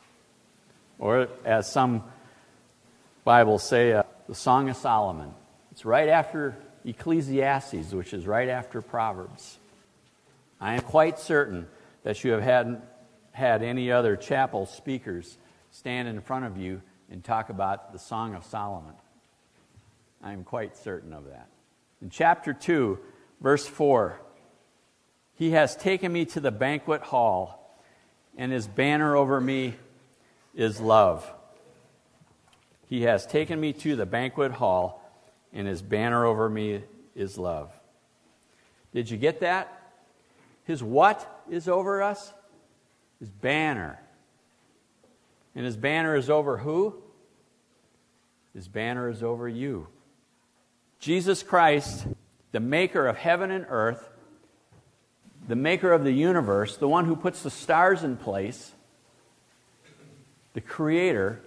or 1.02 1.26
as 1.44 1.71
some 1.71 2.04
Bibles 3.25 3.64
say, 3.64 3.92
uh, 3.92 4.04
the 4.28 4.37
Song 4.37 4.71
of 4.71 4.76
Solomon. 4.76 5.35
It's 5.73 5.85
right 5.85 6.09
after 6.09 6.56
Ecclesiastes, 6.85 7.92
which 7.92 8.14
is 8.14 8.25
right 8.25 8.49
after 8.49 8.80
Proverbs. 8.80 9.59
I 10.61 10.75
am 10.75 10.82
quite 10.82 11.18
certain 11.18 11.66
that 12.04 12.23
you 12.23 12.30
have 12.30 12.42
had, 12.42 12.82
had 13.32 13.64
any 13.64 13.90
other 13.90 14.14
chapel 14.14 14.64
speakers 14.64 15.37
stand 15.73 16.06
in 16.06 16.21
front 16.21 16.44
of 16.44 16.56
you 16.56 16.80
and 17.11 17.25
talk 17.25 17.50
about 17.50 17.92
the 17.92 17.99
Song 17.99 18.37
of 18.37 18.44
Solomon. 18.44 18.94
I 20.23 20.32
am 20.32 20.44
quite 20.44 20.76
certain 20.76 21.12
of 21.12 21.25
that. 21.25 21.49
In 22.00 22.11
chapter 22.11 22.52
2, 22.52 22.97
verse 23.40 23.66
4, 23.66 24.21
he 25.35 25.50
has 25.50 25.75
taken 25.75 26.12
me 26.12 26.26
to 26.26 26.38
the 26.38 26.52
banquet 26.52 27.02
hall, 27.02 27.76
and 28.38 28.52
his 28.52 28.68
banner 28.68 29.16
over 29.16 29.40
me 29.40 29.74
is 30.55 30.81
love. 30.81 31.31
He 32.88 33.03
has 33.03 33.27
taken 33.27 33.61
me 33.61 33.73
to 33.75 33.97
the 33.97 34.07
banquet 34.07 34.53
hall, 34.53 35.03
and 35.53 35.67
his 35.67 35.83
banner 35.83 36.27
over 36.27 36.49
me 36.49 36.83
is 37.15 37.38
love. 37.38 37.71
Did 38.93 39.11
you 39.11 39.17
get 39.17 39.41
that? 39.41 39.91
His 40.65 40.83
what 40.83 41.45
is 41.51 41.69
over 41.69 42.03
us? 42.03 42.33
His 43.19 43.31
banner. 43.31 43.99
And 45.55 45.65
his 45.65 45.77
banner 45.77 46.17
is 46.17 46.31
over 46.31 46.59
who? 46.59 46.97
His 48.55 48.69
banner 48.69 49.09
is 49.09 49.23
over 49.23 49.49
you. 49.49 49.88
Jesus 50.99 51.43
Christ, 51.43 52.07
the 52.53 52.61
maker 52.61 53.07
of 53.07 53.17
heaven 53.17 53.51
and 53.51 53.67
earth, 53.69 54.09
the 55.49 55.57
maker 55.57 55.93
of 55.93 56.05
the 56.05 56.12
universe, 56.12 56.77
the 56.77 56.88
one 56.88 57.07
who 57.07 57.17
puts 57.17 57.43
the 57.43 57.51
stars 57.51 58.05
in 58.05 58.17
place, 58.17 58.73
the 60.55 60.61
creator, 60.61 61.41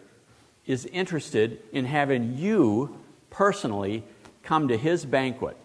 is 0.65 0.85
interested 0.87 1.59
in 1.71 1.85
having 1.85 2.37
you 2.37 2.97
personally 3.29 4.03
come 4.43 4.67
to 4.67 4.77
his 4.77 5.05
banquet. 5.05 5.57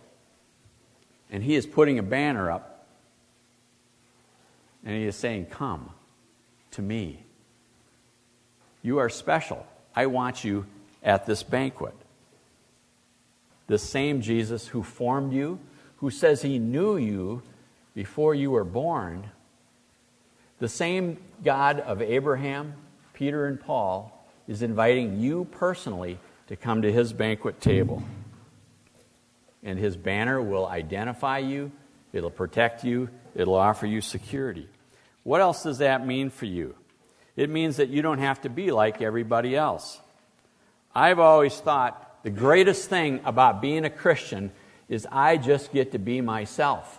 And 1.31 1.43
he 1.43 1.55
is 1.55 1.67
putting 1.67 1.99
a 1.99 2.03
banner 2.03 2.51
up. 2.51 2.87
And 4.85 4.97
he 4.97 5.05
is 5.05 5.17
saying, 5.17 5.47
Come 5.47 5.91
to 6.73 6.83
me. 6.83 7.23
You 8.83 8.99
are 8.99 9.09
special. 9.09 9.67
I 9.95 10.07
want 10.07 10.45
you 10.45 10.67
at 11.03 11.27
this 11.27 11.43
banquet. 11.43 11.95
The 13.67 13.79
same 13.79 14.21
Jesus 14.21 14.67
who 14.69 14.83
formed 14.83 15.33
you, 15.33 15.61
who 15.99 16.11
says 16.11 16.43
he 16.43 16.59
knew 16.59 16.97
you 16.97 17.43
before 17.95 18.35
you 18.35 18.51
were 18.51 18.65
born, 18.65 19.31
the 20.59 20.69
same 20.69 21.19
God 21.45 21.81
of 21.81 22.03
Abraham, 22.03 22.75
Peter, 23.21 23.45
and 23.45 23.61
Paul 23.61 24.27
is 24.49 24.63
inviting 24.63 25.21
you 25.21 25.47
personally 25.51 26.19
to 26.47 26.57
come 26.57 26.81
to 26.81 26.91
his 26.91 27.13
banquet 27.13 27.61
table. 27.61 28.03
And 29.63 29.79
his 29.79 29.95
banner 29.95 30.41
will 30.41 30.67
identify 30.67 31.37
you, 31.37 31.71
it'll 32.15 32.31
protect 32.31 32.83
you, 32.83 33.11
it'll 33.35 33.57
offer 33.57 33.85
you 33.85 34.01
security. 34.01 34.67
What 35.23 35.43
else 35.43 35.65
does 35.65 35.79
that 35.79 36.07
mean 36.07 36.31
for 36.31 36.47
you? 36.47 36.75
It 37.37 37.51
means 37.51 37.77
that 37.77 37.91
you 37.91 38.01
don't 38.01 38.21
have 38.21 38.41
to 38.41 38.49
be 38.49 38.71
like 38.71 39.03
everybody 39.03 39.55
else. 39.55 40.01
I've 40.95 41.19
always 41.19 41.55
thought 41.61 42.23
the 42.23 42.31
greatest 42.31 42.89
thing 42.89 43.21
about 43.27 43.61
being 43.61 43.85
a 43.85 43.91
Christian 43.91 44.51
is 44.89 45.07
I 45.13 45.37
just 45.37 45.75
get 45.75 45.93
to 45.93 45.99
be 45.99 46.23
myself. 46.23 46.99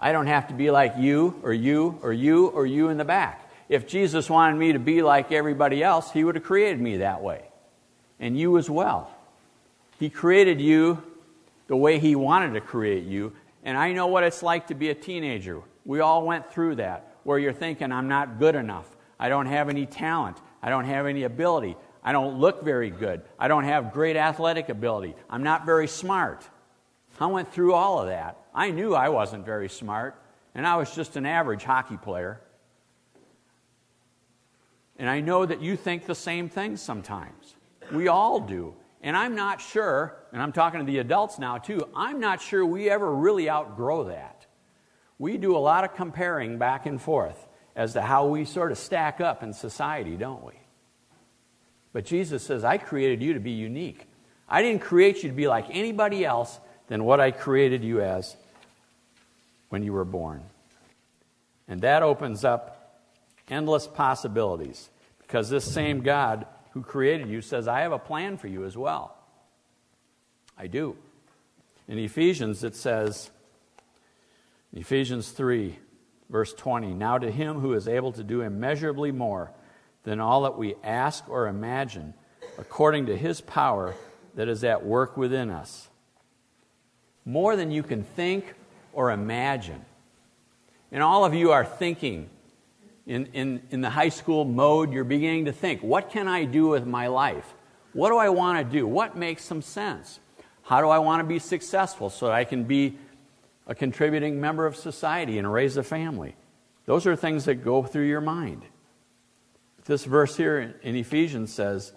I 0.00 0.10
don't 0.10 0.26
have 0.26 0.48
to 0.48 0.54
be 0.54 0.72
like 0.72 0.94
you 0.98 1.38
or 1.44 1.52
you 1.52 2.00
or 2.02 2.12
you 2.12 2.48
or 2.48 2.66
you 2.66 2.88
in 2.88 2.96
the 2.96 3.04
back. 3.04 3.46
If 3.70 3.86
Jesus 3.86 4.28
wanted 4.28 4.58
me 4.58 4.72
to 4.72 4.80
be 4.80 5.00
like 5.00 5.30
everybody 5.30 5.80
else, 5.80 6.10
He 6.10 6.24
would 6.24 6.34
have 6.34 6.42
created 6.42 6.80
me 6.80 6.98
that 6.98 7.22
way. 7.22 7.44
And 8.18 8.36
you 8.36 8.58
as 8.58 8.68
well. 8.68 9.14
He 10.00 10.10
created 10.10 10.60
you 10.60 11.00
the 11.68 11.76
way 11.76 12.00
He 12.00 12.16
wanted 12.16 12.54
to 12.54 12.60
create 12.60 13.04
you. 13.04 13.32
And 13.62 13.78
I 13.78 13.92
know 13.92 14.08
what 14.08 14.24
it's 14.24 14.42
like 14.42 14.66
to 14.66 14.74
be 14.74 14.90
a 14.90 14.94
teenager. 14.94 15.62
We 15.84 16.00
all 16.00 16.26
went 16.26 16.52
through 16.52 16.74
that, 16.76 17.14
where 17.22 17.38
you're 17.38 17.52
thinking, 17.52 17.92
I'm 17.92 18.08
not 18.08 18.40
good 18.40 18.56
enough. 18.56 18.88
I 19.20 19.28
don't 19.28 19.46
have 19.46 19.68
any 19.68 19.86
talent. 19.86 20.38
I 20.60 20.68
don't 20.68 20.86
have 20.86 21.06
any 21.06 21.22
ability. 21.22 21.76
I 22.02 22.10
don't 22.10 22.40
look 22.40 22.64
very 22.64 22.90
good. 22.90 23.22
I 23.38 23.46
don't 23.46 23.64
have 23.64 23.92
great 23.92 24.16
athletic 24.16 24.68
ability. 24.68 25.14
I'm 25.28 25.44
not 25.44 25.64
very 25.64 25.86
smart. 25.86 26.42
I 27.20 27.26
went 27.26 27.52
through 27.52 27.74
all 27.74 28.00
of 28.00 28.08
that. 28.08 28.36
I 28.52 28.72
knew 28.72 28.96
I 28.96 29.10
wasn't 29.10 29.44
very 29.44 29.68
smart, 29.68 30.20
and 30.56 30.66
I 30.66 30.74
was 30.76 30.92
just 30.92 31.14
an 31.14 31.24
average 31.24 31.62
hockey 31.62 31.98
player. 31.98 32.40
And 35.00 35.08
I 35.08 35.20
know 35.20 35.46
that 35.46 35.62
you 35.62 35.76
think 35.76 36.04
the 36.04 36.14
same 36.14 36.50
thing 36.50 36.76
sometimes. 36.76 37.56
We 37.90 38.08
all 38.08 38.38
do. 38.38 38.74
And 39.02 39.16
I'm 39.16 39.34
not 39.34 39.62
sure, 39.62 40.14
and 40.30 40.42
I'm 40.42 40.52
talking 40.52 40.78
to 40.78 40.84
the 40.84 40.98
adults 40.98 41.38
now 41.38 41.56
too, 41.56 41.88
I'm 41.96 42.20
not 42.20 42.42
sure 42.42 42.66
we 42.66 42.90
ever 42.90 43.10
really 43.10 43.48
outgrow 43.48 44.04
that. 44.04 44.44
We 45.18 45.38
do 45.38 45.56
a 45.56 45.58
lot 45.58 45.84
of 45.84 45.94
comparing 45.94 46.58
back 46.58 46.84
and 46.84 47.00
forth 47.00 47.48
as 47.74 47.94
to 47.94 48.02
how 48.02 48.26
we 48.26 48.44
sort 48.44 48.72
of 48.72 48.76
stack 48.78 49.22
up 49.22 49.42
in 49.42 49.54
society, 49.54 50.18
don't 50.18 50.44
we? 50.44 50.52
But 51.94 52.04
Jesus 52.04 52.42
says, 52.42 52.62
I 52.62 52.76
created 52.76 53.22
you 53.22 53.32
to 53.32 53.40
be 53.40 53.52
unique. 53.52 54.06
I 54.50 54.60
didn't 54.60 54.82
create 54.82 55.22
you 55.22 55.30
to 55.30 55.34
be 55.34 55.48
like 55.48 55.64
anybody 55.70 56.26
else 56.26 56.60
than 56.88 57.04
what 57.04 57.20
I 57.20 57.30
created 57.30 57.82
you 57.82 58.02
as 58.02 58.36
when 59.70 59.82
you 59.82 59.94
were 59.94 60.04
born. 60.04 60.42
And 61.68 61.80
that 61.80 62.02
opens 62.02 62.44
up 62.44 62.79
endless 63.50 63.86
possibilities 63.86 64.88
because 65.18 65.50
this 65.50 65.70
same 65.70 66.02
God 66.02 66.46
who 66.72 66.82
created 66.82 67.28
you 67.28 67.42
says, 67.42 67.68
I 67.68 67.80
have 67.80 67.92
a 67.92 67.98
plan 67.98 68.36
for 68.36 68.46
you 68.46 68.64
as 68.64 68.76
well. 68.76 69.16
I 70.56 70.66
do. 70.66 70.96
In 71.88 71.98
Ephesians, 71.98 72.62
it 72.62 72.76
says, 72.76 73.30
Ephesians 74.72 75.30
3, 75.30 75.78
verse 76.28 76.52
20, 76.54 76.94
Now 76.94 77.18
to 77.18 77.30
him 77.30 77.58
who 77.58 77.74
is 77.74 77.88
able 77.88 78.12
to 78.12 78.22
do 78.22 78.42
immeasurably 78.42 79.10
more 79.10 79.50
than 80.04 80.20
all 80.20 80.42
that 80.42 80.56
we 80.56 80.76
ask 80.84 81.28
or 81.28 81.48
imagine, 81.48 82.14
according 82.58 83.06
to 83.06 83.16
his 83.16 83.40
power 83.40 83.94
that 84.36 84.48
is 84.48 84.62
at 84.62 84.84
work 84.84 85.16
within 85.16 85.50
us 85.50 85.90
more 87.24 87.56
than 87.56 87.70
you 87.70 87.82
can 87.82 88.02
think 88.02 88.54
or 88.92 89.10
imagine. 89.10 89.84
And 90.92 91.02
all 91.02 91.24
of 91.24 91.34
you 91.34 91.52
are 91.52 91.64
thinking 91.64 92.28
in, 93.10 93.26
in, 93.32 93.60
in 93.72 93.80
the 93.80 93.90
high 93.90 94.08
school 94.08 94.44
mode, 94.44 94.92
you're 94.92 95.02
beginning 95.02 95.46
to 95.46 95.52
think, 95.52 95.82
what 95.82 96.10
can 96.10 96.28
I 96.28 96.44
do 96.44 96.68
with 96.68 96.86
my 96.86 97.08
life? 97.08 97.54
What 97.92 98.10
do 98.10 98.16
I 98.16 98.28
want 98.28 98.64
to 98.64 98.72
do? 98.72 98.86
What 98.86 99.16
makes 99.16 99.42
some 99.44 99.62
sense? 99.62 100.20
How 100.62 100.80
do 100.80 100.88
I 100.88 101.00
want 101.00 101.18
to 101.18 101.24
be 101.24 101.40
successful 101.40 102.08
so 102.08 102.30
I 102.30 102.44
can 102.44 102.62
be 102.62 102.96
a 103.66 103.74
contributing 103.74 104.40
member 104.40 104.64
of 104.64 104.76
society 104.76 105.38
and 105.38 105.52
raise 105.52 105.76
a 105.76 105.82
family? 105.82 106.36
Those 106.86 107.04
are 107.08 107.16
things 107.16 107.46
that 107.46 107.64
go 107.64 107.82
through 107.82 108.06
your 108.06 108.20
mind. 108.20 108.62
This 109.86 110.04
verse 110.04 110.36
here 110.36 110.76
in 110.80 110.94
Ephesians 110.94 111.52
says, 111.52 111.92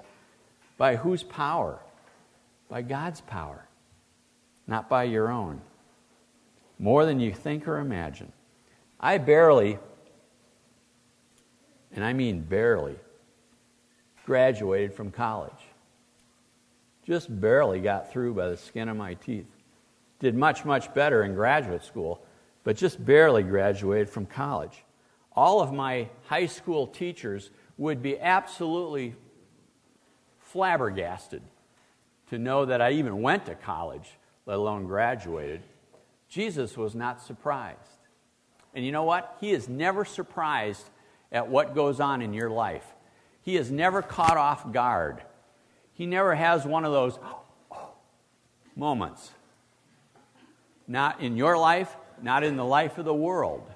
By 0.80 0.96
whose 0.96 1.22
power? 1.22 1.80
By 2.70 2.82
God's 2.82 3.22
power, 3.22 3.68
not 4.66 4.90
by 4.90 5.04
your 5.04 5.30
own. 5.30 5.62
More 6.80 7.06
than 7.06 7.20
you 7.20 7.32
think 7.32 7.68
or 7.68 7.78
imagine. 7.78 8.32
I 9.00 9.20
barely, 9.20 9.78
and 11.94 12.04
I 12.04 12.14
mean 12.14 12.42
barely, 12.42 12.96
graduated 14.26 14.94
from 14.94 15.12
college. 15.12 15.52
Just 17.06 17.40
barely 17.42 17.82
got 17.82 18.12
through 18.12 18.34
by 18.34 18.50
the 18.50 18.58
skin 18.58 18.90
of 18.90 18.98
my 18.98 19.14
teeth. 19.16 19.48
Did 20.20 20.36
much, 20.36 20.64
much 20.64 20.94
better 20.94 21.24
in 21.24 21.36
graduate 21.36 21.84
school, 21.84 22.22
but 22.64 22.78
just 22.78 23.04
barely 23.04 23.44
graduated 23.44 24.10
from 24.10 24.26
college. 24.26 24.84
All 25.36 25.62
of 25.62 25.74
my 25.74 26.10
high 26.26 26.46
school 26.46 26.88
teachers 26.88 27.50
would 27.78 28.02
be 28.02 28.20
absolutely 28.20 29.16
flabbergasted 30.40 31.42
to 32.30 32.38
know 32.38 32.66
that 32.66 32.82
I 32.82 32.92
even 32.92 33.22
went 33.22 33.46
to 33.48 33.56
college, 33.56 34.10
let 34.46 34.58
alone 34.58 34.86
graduated. 34.86 35.62
Jesus 36.30 36.78
was 36.78 36.96
not 36.96 37.22
surprised. 37.22 37.80
And 38.74 38.86
you 38.86 38.92
know 38.92 39.04
what? 39.04 39.38
He 39.42 39.52
is 39.52 39.68
never 39.68 40.06
surprised 40.06 40.90
at 41.34 41.50
what 41.50 41.76
goes 41.76 42.00
on 42.00 42.22
in 42.22 42.34
your 42.34 42.50
life. 42.50 42.86
He 43.42 43.58
is 43.58 43.72
never 43.72 44.02
caught 44.02 44.38
off 44.38 44.72
guard. 44.72 45.22
He 45.94 46.06
never 46.06 46.36
has 46.36 46.66
one 46.66 46.86
of 46.86 46.94
those 46.94 47.20
moments. 48.76 49.32
Not 50.88 51.20
in 51.22 51.36
your 51.36 51.58
life, 51.58 51.94
not 52.22 52.44
in 52.44 52.56
the 52.56 52.66
life 52.66 52.98
of 52.98 53.06
the 53.06 53.14
world. 53.14 53.70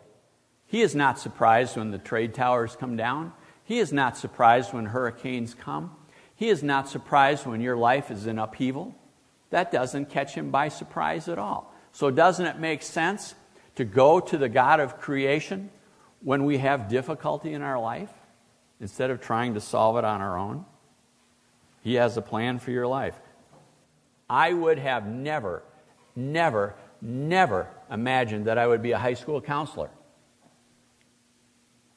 He 0.67 0.81
is 0.81 0.95
not 0.95 1.19
surprised 1.19 1.75
when 1.75 1.91
the 1.91 1.97
trade 1.97 2.33
towers 2.33 2.75
come 2.75 2.95
down. 2.95 3.33
He 3.63 3.79
is 3.79 3.91
not 3.91 4.17
surprised 4.17 4.73
when 4.73 4.85
hurricanes 4.85 5.53
come. 5.53 5.95
He 6.35 6.49
is 6.49 6.61
not 6.61 6.87
surprised 6.87 7.45
when 7.45 7.61
your 7.61 7.75
life 7.75 8.11
is 8.11 8.27
in 8.27 8.37
upheaval. 8.37 8.95
That 9.49 9.71
doesn't 9.71 10.09
catch 10.09 10.35
him 10.35 10.51
by 10.51 10.67
surprise 10.69 11.27
at 11.27 11.39
all. 11.39 11.73
So, 11.93 12.11
doesn't 12.11 12.45
it 12.45 12.59
make 12.59 12.83
sense 12.83 13.33
to 13.75 13.85
go 13.85 14.19
to 14.19 14.37
the 14.37 14.49
God 14.49 14.79
of 14.79 14.99
creation 14.99 15.71
when 16.21 16.45
we 16.45 16.57
have 16.57 16.89
difficulty 16.89 17.53
in 17.53 17.61
our 17.61 17.79
life 17.79 18.11
instead 18.79 19.09
of 19.11 19.21
trying 19.21 19.53
to 19.53 19.61
solve 19.61 19.97
it 19.97 20.03
on 20.03 20.21
our 20.21 20.37
own? 20.37 20.65
He 21.83 21.95
has 21.95 22.17
a 22.17 22.21
plan 22.21 22.59
for 22.59 22.71
your 22.71 22.87
life. 22.87 23.15
I 24.29 24.51
would 24.51 24.79
have 24.79 25.07
never, 25.07 25.63
never, 26.15 26.75
never 27.01 27.69
imagined 27.89 28.45
that 28.45 28.57
I 28.57 28.67
would 28.67 28.81
be 28.81 28.91
a 28.91 28.97
high 28.97 29.13
school 29.13 29.39
counselor. 29.39 29.89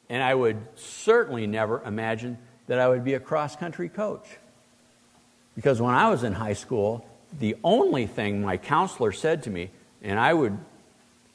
And 0.08 0.22
I 0.22 0.34
would 0.34 0.58
certainly 0.76 1.46
never 1.46 1.82
imagine 1.82 2.38
that 2.66 2.78
I 2.78 2.88
would 2.88 3.04
be 3.04 3.14
a 3.14 3.20
cross 3.20 3.56
country 3.56 3.88
coach. 3.88 4.26
Because 5.56 5.80
when 5.80 5.94
I 5.94 6.08
was 6.10 6.22
in 6.22 6.32
high 6.32 6.52
school, 6.52 7.04
the 7.38 7.56
only 7.62 8.06
thing 8.06 8.42
my 8.42 8.56
counselor 8.56 9.12
said 9.12 9.44
to 9.44 9.50
me, 9.50 9.70
and 10.02 10.18
I 10.18 10.32
would, 10.32 10.56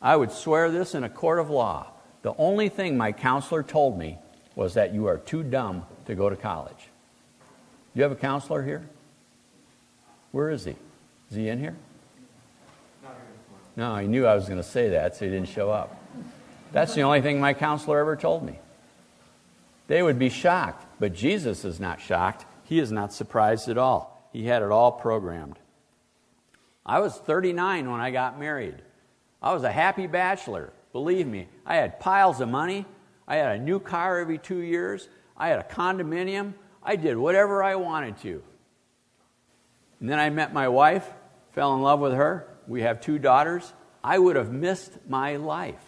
I 0.02 0.16
would 0.16 0.32
swear 0.32 0.72
this 0.72 0.96
in 0.96 1.04
a 1.04 1.10
court 1.10 1.40
of 1.40 1.50
law, 1.50 1.92
the 2.26 2.34
only 2.40 2.70
thing 2.70 2.98
my 2.98 3.12
counselor 3.12 3.62
told 3.62 4.00
me 4.00 4.18
was 4.56 4.74
that 4.74 4.96
you 4.96 5.06
are 5.06 5.20
too 5.20 5.44
dumb 5.44 5.86
to 6.08 6.16
go 6.16 6.28
to 6.28 6.36
college. 6.36 6.90
You 7.94 8.02
have 8.02 8.12
a 8.12 8.16
counselor 8.16 8.64
here? 8.64 8.84
Where 10.32 10.50
is 10.50 10.66
he? 10.66 10.74
Is 11.30 11.38
he 11.38 11.50
in 11.50 11.60
here? 11.60 11.76
No, 13.76 13.96
he 13.98 14.08
knew 14.08 14.26
I 14.26 14.34
was 14.34 14.46
going 14.46 14.58
to 14.58 14.68
say 14.68 14.90
that, 14.90 15.16
so 15.16 15.26
he 15.26 15.30
didn't 15.30 15.50
show 15.50 15.70
up. 15.70 16.04
That's 16.72 16.96
the 16.96 17.04
only 17.04 17.22
thing 17.22 17.40
my 17.40 17.54
counselor 17.54 18.00
ever 18.00 18.16
told 18.16 18.44
me. 18.44 18.58
They 19.86 20.02
would 20.02 20.18
be 20.18 20.30
shocked, 20.30 20.84
but 21.00 21.14
Jesus 21.14 21.64
is 21.64 21.80
not 21.80 22.02
shocked. 22.02 22.44
He 22.64 22.80
is 22.80 22.92
not 22.92 23.14
surprised 23.14 23.70
at 23.70 23.78
all. 23.78 24.28
He 24.34 24.48
had 24.48 24.64
it 24.64 24.72
all 24.72 24.92
programmed. 24.92 25.60
I 26.84 27.02
was 27.02 27.16
39 27.16 27.92
when 27.92 28.02
I 28.02 28.10
got 28.10 28.40
married. 28.40 28.82
I 29.44 29.54
was 29.54 29.62
a 29.62 29.72
happy 29.72 30.08
bachelor. 30.08 30.72
Believe 30.96 31.28
me, 31.28 31.50
I 31.66 31.76
had 31.76 32.00
piles 32.00 32.40
of 32.40 32.48
money. 32.48 32.86
I 33.28 33.36
had 33.36 33.58
a 33.58 33.62
new 33.62 33.82
car 33.82 34.18
every 34.18 34.38
two 34.38 34.60
years. 34.60 35.10
I 35.36 35.50
had 35.50 35.60
a 35.60 35.64
condominium. 35.64 36.54
I 36.82 36.96
did 36.96 37.18
whatever 37.18 37.62
I 37.62 37.76
wanted 37.76 38.16
to. 38.20 38.42
And 40.00 40.10
then 40.10 40.20
I 40.20 40.30
met 40.30 40.54
my 40.54 40.70
wife, 40.70 41.06
fell 41.52 41.76
in 41.76 41.82
love 41.82 42.00
with 42.00 42.14
her. 42.14 42.48
We 42.66 42.84
have 42.84 43.02
two 43.02 43.20
daughters. 43.20 43.74
I 44.06 44.18
would 44.18 44.38
have 44.38 44.54
missed 44.54 44.94
my 45.06 45.36
life 45.36 45.84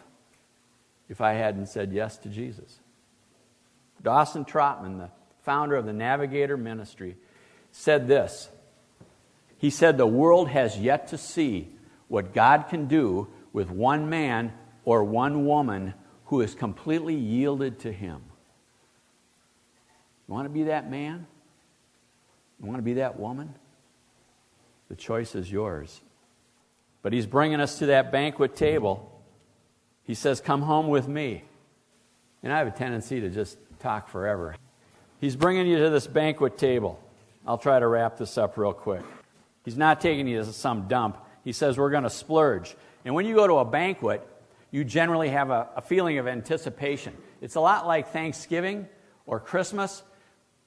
if 1.08 1.22
I 1.22 1.36
hadn't 1.36 1.68
said 1.68 1.94
yes 1.94 2.18
to 2.18 2.28
Jesus. 2.28 2.78
Dawson 4.04 4.44
Trotman, 4.44 4.98
the 4.98 5.10
founder 5.44 5.78
of 5.78 5.86
the 5.86 5.94
Navigator 5.94 6.58
Ministry, 6.58 7.16
said 7.72 8.10
this. 8.10 8.50
He 9.58 9.70
said, 9.70 9.98
The 9.98 10.06
world 10.06 10.50
has 10.50 10.78
yet 10.78 11.08
to 11.08 11.18
see 11.18 11.70
what 12.10 12.34
God 12.34 12.68
can 12.68 12.88
do 12.88 13.30
with 13.54 13.72
one 13.72 14.10
man 14.10 14.52
or 14.88 15.04
one 15.04 15.46
woman 15.46 15.94
who 16.28 16.40
is 16.40 16.56
completely 16.56 17.14
yielded 17.14 17.78
to 17.80 17.92
Him. 17.92 18.22
You 20.26 20.34
want 20.34 20.46
to 20.46 20.50
be 20.50 20.64
that 20.64 20.90
man? 20.90 21.28
You 22.58 22.68
want 22.68 22.78
to 22.78 22.84
be 22.84 22.94
that 22.94 23.20
woman? 23.20 23.54
The 24.88 24.96
choice 24.96 25.36
is 25.36 25.52
yours. 25.52 26.00
But 27.02 27.12
he's 27.12 27.26
bringing 27.26 27.60
us 27.60 27.80
to 27.80 27.88
that 27.88 28.14
banquet 28.14 28.56
table. 28.56 29.12
He 30.06 30.14
says, 30.14 30.40
Come 30.40 30.62
home 30.62 30.88
with 30.88 31.10
me. 31.10 31.44
And 32.42 32.54
I 32.54 32.60
have 32.60 32.68
a 32.68 32.72
tendency 32.72 33.20
to 33.20 33.30
just 33.30 33.58
talk 33.80 34.08
forever. 34.08 34.56
He's 35.20 35.36
bringing 35.36 35.68
you 35.68 35.80
to 35.80 35.90
this 35.90 36.08
banquet 36.08 36.58
table. 36.58 36.98
I'll 37.46 37.58
try 37.58 37.78
to 37.78 37.88
wrap 37.88 38.18
this 38.18 38.38
up 38.38 38.58
real 38.58 38.72
quick. 38.72 39.04
He's 39.66 39.76
not 39.76 40.00
taking 40.00 40.30
you 40.30 40.46
to 40.46 40.54
some 40.54 40.88
dump. 40.88 41.18
He 41.44 41.52
says, 41.52 41.78
We're 41.78 41.90
going 41.90 42.04
to 42.04 42.10
splurge. 42.10 42.74
And 43.04 43.14
when 43.14 43.26
you 43.26 43.36
go 43.36 43.48
to 43.48 43.56
a 43.56 43.66
banquet, 43.66 44.26
you 44.72 44.84
generally 44.84 45.30
have 45.30 45.50
a, 45.50 45.70
a 45.76 45.82
feeling 45.82 46.18
of 46.18 46.28
anticipation. 46.28 47.14
It's 47.42 47.56
a 47.56 47.62
lot 47.62 47.88
like 47.88 48.10
Thanksgiving 48.10 48.88
or 49.26 49.40
Christmas. 49.40 50.04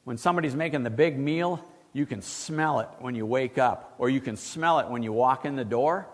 When 0.04 0.16
somebody's 0.16 0.54
making 0.54 0.82
the 0.82 0.90
big 0.90 1.18
meal, 1.18 1.64
you 1.92 2.06
can 2.06 2.22
smell 2.22 2.80
it 2.80 2.88
when 3.00 3.14
you 3.14 3.26
wake 3.26 3.58
up, 3.58 3.94
or 3.98 4.08
you 4.08 4.20
can 4.20 4.36
smell 4.36 4.78
it 4.78 4.88
when 4.88 5.02
you 5.02 5.12
walk 5.12 5.44
in 5.44 5.56
the 5.56 5.64
door. 5.64 6.06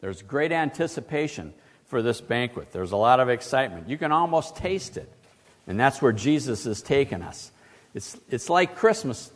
There's 0.00 0.22
great 0.22 0.52
anticipation 0.52 1.54
for 1.86 2.02
this 2.02 2.20
banquet. 2.20 2.72
There's 2.72 2.92
a 2.92 2.96
lot 2.96 3.20
of 3.20 3.28
excitement. 3.28 3.88
You 3.88 3.98
can 3.98 4.12
almost 4.12 4.56
taste 4.56 4.96
it. 4.96 5.10
And 5.66 5.78
that's 5.78 6.00
where 6.02 6.12
Jesus 6.12 6.64
has 6.64 6.82
taken 6.82 7.22
us. 7.22 7.52
It's, 7.94 8.16
it's 8.30 8.48
like 8.48 8.76
Christmas, 8.76 9.30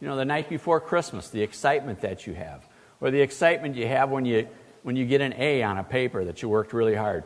you 0.00 0.08
know, 0.08 0.16
the 0.16 0.24
night 0.24 0.48
before 0.48 0.80
Christmas, 0.80 1.30
the 1.30 1.42
excitement 1.42 2.02
that 2.02 2.26
you 2.26 2.34
have, 2.34 2.66
or 3.00 3.10
the 3.10 3.20
excitement 3.20 3.76
you 3.76 3.86
have 3.86 4.10
when 4.10 4.24
you, 4.24 4.48
when 4.82 4.96
you 4.96 5.06
get 5.06 5.20
an 5.20 5.34
A 5.36 5.62
on 5.62 5.78
a 5.78 5.84
paper 5.84 6.24
that 6.24 6.42
you 6.42 6.48
worked 6.48 6.72
really 6.72 6.94
hard, 6.94 7.24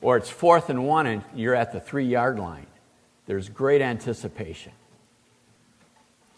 or 0.00 0.16
it's 0.16 0.30
fourth 0.30 0.70
and 0.70 0.86
one 0.86 1.06
and 1.06 1.24
you're 1.34 1.54
at 1.54 1.72
the 1.72 1.80
three 1.80 2.06
yard 2.06 2.38
line. 2.38 2.66
There's 3.26 3.48
great 3.48 3.82
anticipation. 3.82 4.72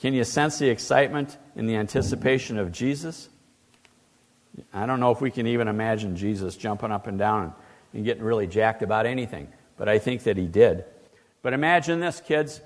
Can 0.01 0.15
you 0.15 0.25
sense 0.25 0.59
the 0.59 0.69
excitement 0.69 1.37
and 1.57 1.69
the 1.69 1.77
anticipation 1.77 2.59
of 2.59 2.73
Jesus? 2.73 3.29
I 4.73 4.87
don't 4.87 4.99
know 4.99 5.11
if 5.11 5.21
we 5.21 5.31
can 5.31 5.47
even 5.47 5.69
imagine 5.69 6.17
Jesus 6.17 6.57
jumping 6.57 6.91
up 6.91 7.07
and 7.07 7.19
down 7.19 7.53
and 7.93 8.05
getting 8.05 8.23
really 8.23 8.47
jacked 8.47 8.83
about 8.83 9.07
anything, 9.07 9.49
but 9.77 9.89
I 9.89 9.99
think 9.99 10.25
that 10.25 10.37
he 10.37 10.47
did. 10.47 10.85
But 11.43 11.53
imagine 11.53 12.01
this, 12.01 12.21
kids. 12.21 12.61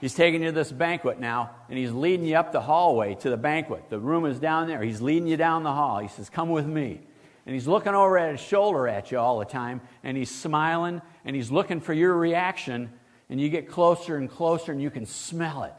He's 0.00 0.14
taking 0.14 0.42
you 0.42 0.48
to 0.48 0.52
this 0.52 0.72
banquet 0.72 1.20
now, 1.20 1.50
and 1.68 1.78
he's 1.78 1.92
leading 1.92 2.26
you 2.26 2.36
up 2.36 2.52
the 2.52 2.60
hallway 2.60 3.14
to 3.16 3.30
the 3.30 3.36
banquet. 3.36 3.88
The 3.88 3.98
room 3.98 4.26
is 4.26 4.38
down 4.38 4.66
there. 4.66 4.82
He's 4.82 5.00
leading 5.00 5.26
you 5.26 5.36
down 5.36 5.62
the 5.62 5.72
hall. 5.72 5.98
He 6.00 6.08
says, 6.08 6.28
Come 6.28 6.50
with 6.50 6.66
me. 6.66 7.00
And 7.46 7.54
he's 7.54 7.68
looking 7.68 7.94
over 7.94 8.18
at 8.18 8.32
his 8.32 8.40
shoulder 8.40 8.88
at 8.88 9.12
you 9.12 9.18
all 9.18 9.38
the 9.38 9.44
time, 9.44 9.82
and 10.02 10.16
he's 10.16 10.34
smiling, 10.34 11.02
and 11.24 11.36
he's 11.36 11.50
looking 11.50 11.80
for 11.80 11.92
your 11.92 12.14
reaction. 12.16 12.90
And 13.28 13.40
you 13.40 13.48
get 13.48 13.68
closer 13.68 14.16
and 14.16 14.30
closer, 14.30 14.72
and 14.72 14.80
you 14.80 14.90
can 14.90 15.06
smell 15.06 15.64
it. 15.64 15.74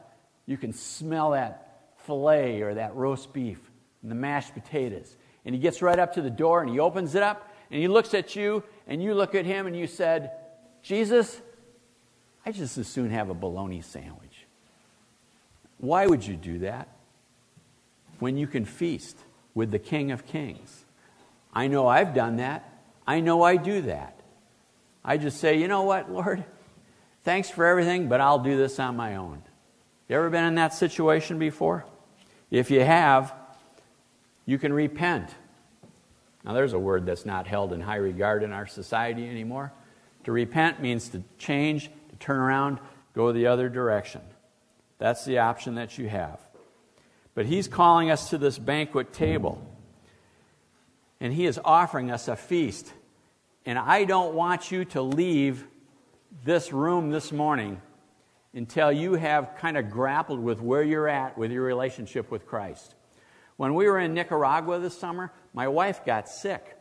You 0.45 0.57
can 0.57 0.73
smell 0.73 1.31
that 1.31 1.93
filet 1.97 2.61
or 2.61 2.75
that 2.75 2.95
roast 2.95 3.33
beef 3.33 3.59
and 4.01 4.11
the 4.11 4.15
mashed 4.15 4.53
potatoes. 4.53 5.15
And 5.43 5.55
he 5.55 5.61
gets 5.61 5.81
right 5.81 5.97
up 5.97 6.13
to 6.13 6.21
the 6.21 6.29
door, 6.29 6.61
and 6.61 6.69
he 6.69 6.79
opens 6.79 7.15
it 7.15 7.23
up, 7.23 7.51
and 7.71 7.81
he 7.81 7.87
looks 7.87 8.13
at 8.13 8.35
you, 8.35 8.63
and 8.87 9.01
you 9.01 9.15
look 9.15 9.35
at 9.35 9.45
him, 9.45 9.65
and 9.67 9.75
you 9.75 9.87
said, 9.87 10.31
Jesus, 10.83 11.41
I 12.45 12.51
just 12.51 12.77
as 12.77 12.87
soon 12.87 13.09
have 13.09 13.29
a 13.29 13.33
bologna 13.33 13.81
sandwich. 13.81 14.45
Why 15.79 16.05
would 16.05 16.25
you 16.25 16.35
do 16.35 16.59
that 16.59 16.87
when 18.19 18.37
you 18.37 18.47
can 18.47 18.65
feast 18.65 19.17
with 19.53 19.71
the 19.71 19.79
King 19.79 20.11
of 20.11 20.25
Kings? 20.25 20.85
I 21.53 21.67
know 21.67 21.87
I've 21.87 22.13
done 22.13 22.37
that. 22.37 22.69
I 23.07 23.19
know 23.19 23.43
I 23.43 23.57
do 23.57 23.81
that. 23.83 24.19
I 25.03 25.17
just 25.17 25.39
say, 25.39 25.59
you 25.59 25.67
know 25.67 25.83
what, 25.83 26.11
Lord? 26.11 26.43
Thanks 27.23 27.49
for 27.49 27.65
everything, 27.65 28.07
but 28.07 28.21
I'll 28.21 28.39
do 28.39 28.57
this 28.57 28.79
on 28.79 28.95
my 28.95 29.15
own. 29.15 29.41
You 30.07 30.17
ever 30.17 30.29
been 30.29 30.45
in 30.45 30.55
that 30.55 30.73
situation 30.73 31.39
before? 31.39 31.85
If 32.51 32.69
you 32.69 32.81
have, 32.81 33.33
you 34.45 34.59
can 34.59 34.71
repent. 34.71 35.29
Now, 36.43 36.53
there's 36.53 36.73
a 36.73 36.79
word 36.79 37.07
that's 37.07 37.25
not 37.25 37.47
held 37.47 37.73
in 37.73 37.81
high 37.81 37.95
regard 37.95 38.43
in 38.43 38.51
our 38.51 38.67
society 38.67 39.27
anymore. 39.27 39.73
To 40.25 40.31
repent 40.31 40.79
means 40.79 41.09
to 41.09 41.23
change, 41.39 41.89
turn 42.25 42.37
around, 42.37 42.79
go 43.13 43.31
the 43.31 43.47
other 43.47 43.69
direction. 43.69 44.21
That's 44.97 45.25
the 45.25 45.39
option 45.39 45.75
that 45.75 45.97
you 45.97 46.09
have. 46.09 46.39
But 47.35 47.45
he's 47.45 47.67
calling 47.67 48.09
us 48.09 48.31
to 48.31 48.37
this 48.37 48.57
banquet 48.57 49.13
table, 49.13 49.61
and 51.19 51.31
he 51.31 51.45
is 51.45 51.59
offering 51.63 52.09
us 52.09 52.27
a 52.27 52.35
feast. 52.35 52.91
And 53.65 53.77
I 53.77 54.05
don't 54.05 54.35
want 54.35 54.71
you 54.71 54.85
to 54.85 55.01
leave 55.01 55.65
this 56.43 56.73
room 56.73 57.11
this 57.11 57.31
morning 57.31 57.81
until 58.53 58.91
you 58.91 59.15
have 59.15 59.55
kind 59.57 59.77
of 59.77 59.91
grappled 59.91 60.39
with 60.39 60.61
where 60.61 60.83
you're 60.83 61.09
at 61.09 61.37
with 61.37 61.51
your 61.51 61.63
relationship 61.63 62.31
with 62.31 62.47
Christ. 62.47 62.95
When 63.57 63.75
we 63.75 63.85
were 63.85 63.99
in 63.99 64.13
Nicaragua 64.13 64.79
this 64.79 64.97
summer, 64.97 65.31
my 65.53 65.67
wife 65.67 66.05
got 66.05 66.29
sick. 66.29 66.77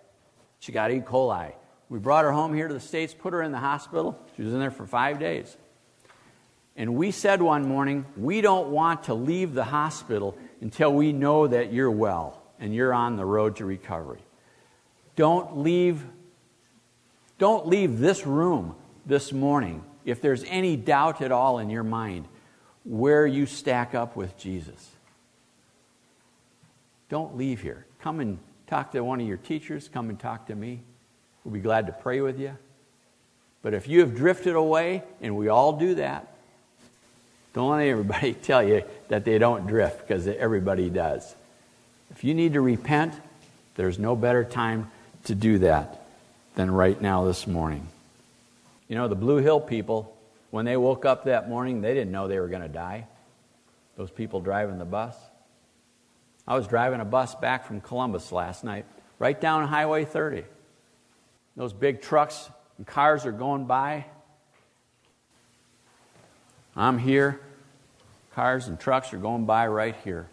She 0.61 0.73
got 0.73 0.91
E. 0.91 1.01
coli. 1.01 1.53
We 1.89 1.99
brought 1.99 2.25
her 2.25 2.33
home 2.33 2.55
here 2.55 2.69
to 2.69 2.75
the 2.75 2.81
States, 2.81 3.15
put 3.15 3.33
her 3.33 3.43
in 3.43 3.53
the 3.53 3.59
hospital. 3.59 4.19
She 4.37 4.43
was 4.43 4.53
in 4.53 4.61
there 4.61 4.71
for 4.71 4.87
five 4.87 5.19
days. 5.19 5.57
And 6.77 6.97
we 6.97 7.11
said 7.11 7.41
one 7.41 7.69
morning, 7.69 8.05
we 8.17 8.41
don't 8.41 8.71
want 8.71 9.05
to 9.05 9.15
leave 9.15 9.55
the 9.55 9.65
hospital 9.65 10.37
until 10.61 10.93
we 10.93 11.13
know 11.13 11.47
that 11.47 11.73
you're 11.73 11.91
well 11.91 12.43
and 12.59 12.75
you're 12.75 12.93
on 12.93 13.17
the 13.17 13.25
road 13.25 13.57
to 13.57 13.65
recovery. 13.65 14.23
Don't 15.15 15.59
leave, 15.59 16.05
don't 17.39 17.69
leave 17.69 18.01
this 18.01 18.27
room 18.27 18.75
this 19.07 19.33
morning 19.33 19.85
if 20.05 20.21
there's 20.21 20.45
any 20.45 20.77
doubt 20.77 21.21
at 21.21 21.31
all 21.31 21.59
in 21.59 21.71
your 21.71 21.85
mind 21.85 22.27
where 22.85 23.27
you 23.27 23.47
stack 23.47 23.95
up 23.95 24.17
with 24.17 24.37
Jesus. 24.37 24.91
Don't 27.09 27.37
leave 27.37 27.61
here. 27.61 27.87
Come 28.01 28.21
and 28.21 28.39
talk 28.67 28.93
to 28.93 29.01
one 29.03 29.21
of 29.21 29.27
your 29.27 29.37
teachers. 29.37 29.89
Come 29.89 30.11
and 30.11 30.19
talk 30.19 30.47
to 30.47 30.55
me. 30.55 30.83
We'll 31.45 31.55
be 31.55 31.61
glad 31.61 31.87
to 31.87 31.93
pray 31.93 32.21
with 32.21 32.41
you. 32.41 32.57
But 33.63 33.75
if 33.75 33.89
you 33.89 34.01
have 34.01 34.15
drifted 34.15 34.57
away, 34.57 35.03
and 35.21 35.37
we 35.37 35.49
all 35.49 35.75
do 35.75 35.95
that, 35.97 36.35
don't 37.53 37.71
let 37.71 37.87
everybody 37.87 38.35
tell 38.43 38.63
you 38.63 38.83
that 39.09 39.25
they 39.25 39.39
don't 39.39 39.67
drift 39.67 40.01
because 40.01 40.27
everybody 40.27 40.91
does. 40.91 41.35
If 42.11 42.25
you 42.25 42.35
need 42.35 42.55
to 42.55 42.61
repent, 42.61 43.15
there's 43.77 43.99
no 43.99 44.17
better 44.17 44.45
time 44.45 44.91
to 45.25 45.35
do 45.35 45.59
that 45.59 46.03
than 46.55 46.71
right 46.71 47.01
now 47.01 47.25
this 47.25 47.47
morning. 47.47 47.89
You 48.89 48.97
know, 48.97 49.09
the 49.09 49.15
Blue 49.15 49.39
Hill 49.39 49.61
people, 49.61 50.15
when 50.51 50.65
they 50.65 50.77
woke 50.77 51.05
up 51.05 51.25
that 51.25 51.49
morning, 51.49 51.81
they 51.81 51.95
didn't 51.95 52.13
know 52.13 52.29
they 52.29 52.39
were 52.39 52.49
going 52.49 52.63
to 52.63 52.69
die. 52.69 53.07
Those 53.97 54.11
people 54.11 54.41
driving 54.41 54.79
the 54.79 54.85
bus. 54.85 55.17
I 56.47 56.57
was 56.57 56.67
driving 56.67 57.01
a 57.01 57.05
bus 57.05 57.35
back 57.35 57.67
from 57.67 57.81
Columbus 57.81 58.31
last 58.31 58.65
night, 58.65 58.85
right 59.19 59.41
down 59.41 59.67
Highway 59.67 60.05
30. 60.05 60.45
Those 61.57 61.73
big 61.73 62.03
trucks 62.03 62.49
and 62.79 62.87
cars 62.87 63.27
are 63.27 63.33
going 63.33 63.67
by. 63.67 64.07
I'm 66.77 66.99
here. 66.99 67.41
Cars 68.35 68.67
and 68.67 68.79
trucks 68.79 69.13
are 69.13 69.19
going 69.19 69.45
by 69.45 69.69
right 69.69 69.95
here. 70.03 70.27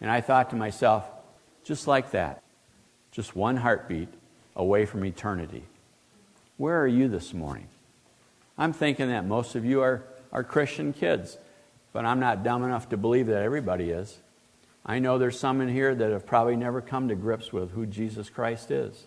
And 0.00 0.10
I 0.10 0.20
thought 0.20 0.50
to 0.50 0.56
myself, 0.56 1.08
just 1.64 1.86
like 1.86 2.12
that, 2.12 2.42
just 3.10 3.36
one 3.36 3.56
heartbeat 3.56 4.08
away 4.56 4.86
from 4.86 5.04
eternity. 5.04 5.64
Where 6.56 6.80
are 6.80 6.88
you 6.88 7.08
this 7.08 7.34
morning? 7.34 7.68
I'm 8.56 8.72
thinking 8.72 9.08
that 9.08 9.26
most 9.26 9.54
of 9.54 9.64
you 9.64 9.82
are, 9.82 10.02
are 10.32 10.42
Christian 10.42 10.92
kids, 10.92 11.36
but 11.92 12.04
I'm 12.04 12.20
not 12.20 12.42
dumb 12.42 12.64
enough 12.64 12.88
to 12.90 12.96
believe 12.96 13.26
that 13.26 13.42
everybody 13.42 13.90
is. 13.90 14.18
I 14.84 14.98
know 14.98 15.18
there's 15.18 15.38
some 15.38 15.60
in 15.60 15.68
here 15.68 15.94
that 15.94 16.10
have 16.10 16.26
probably 16.26 16.56
never 16.56 16.80
come 16.80 17.08
to 17.08 17.14
grips 17.14 17.52
with 17.52 17.72
who 17.72 17.86
Jesus 17.86 18.30
Christ 18.30 18.70
is. 18.70 19.04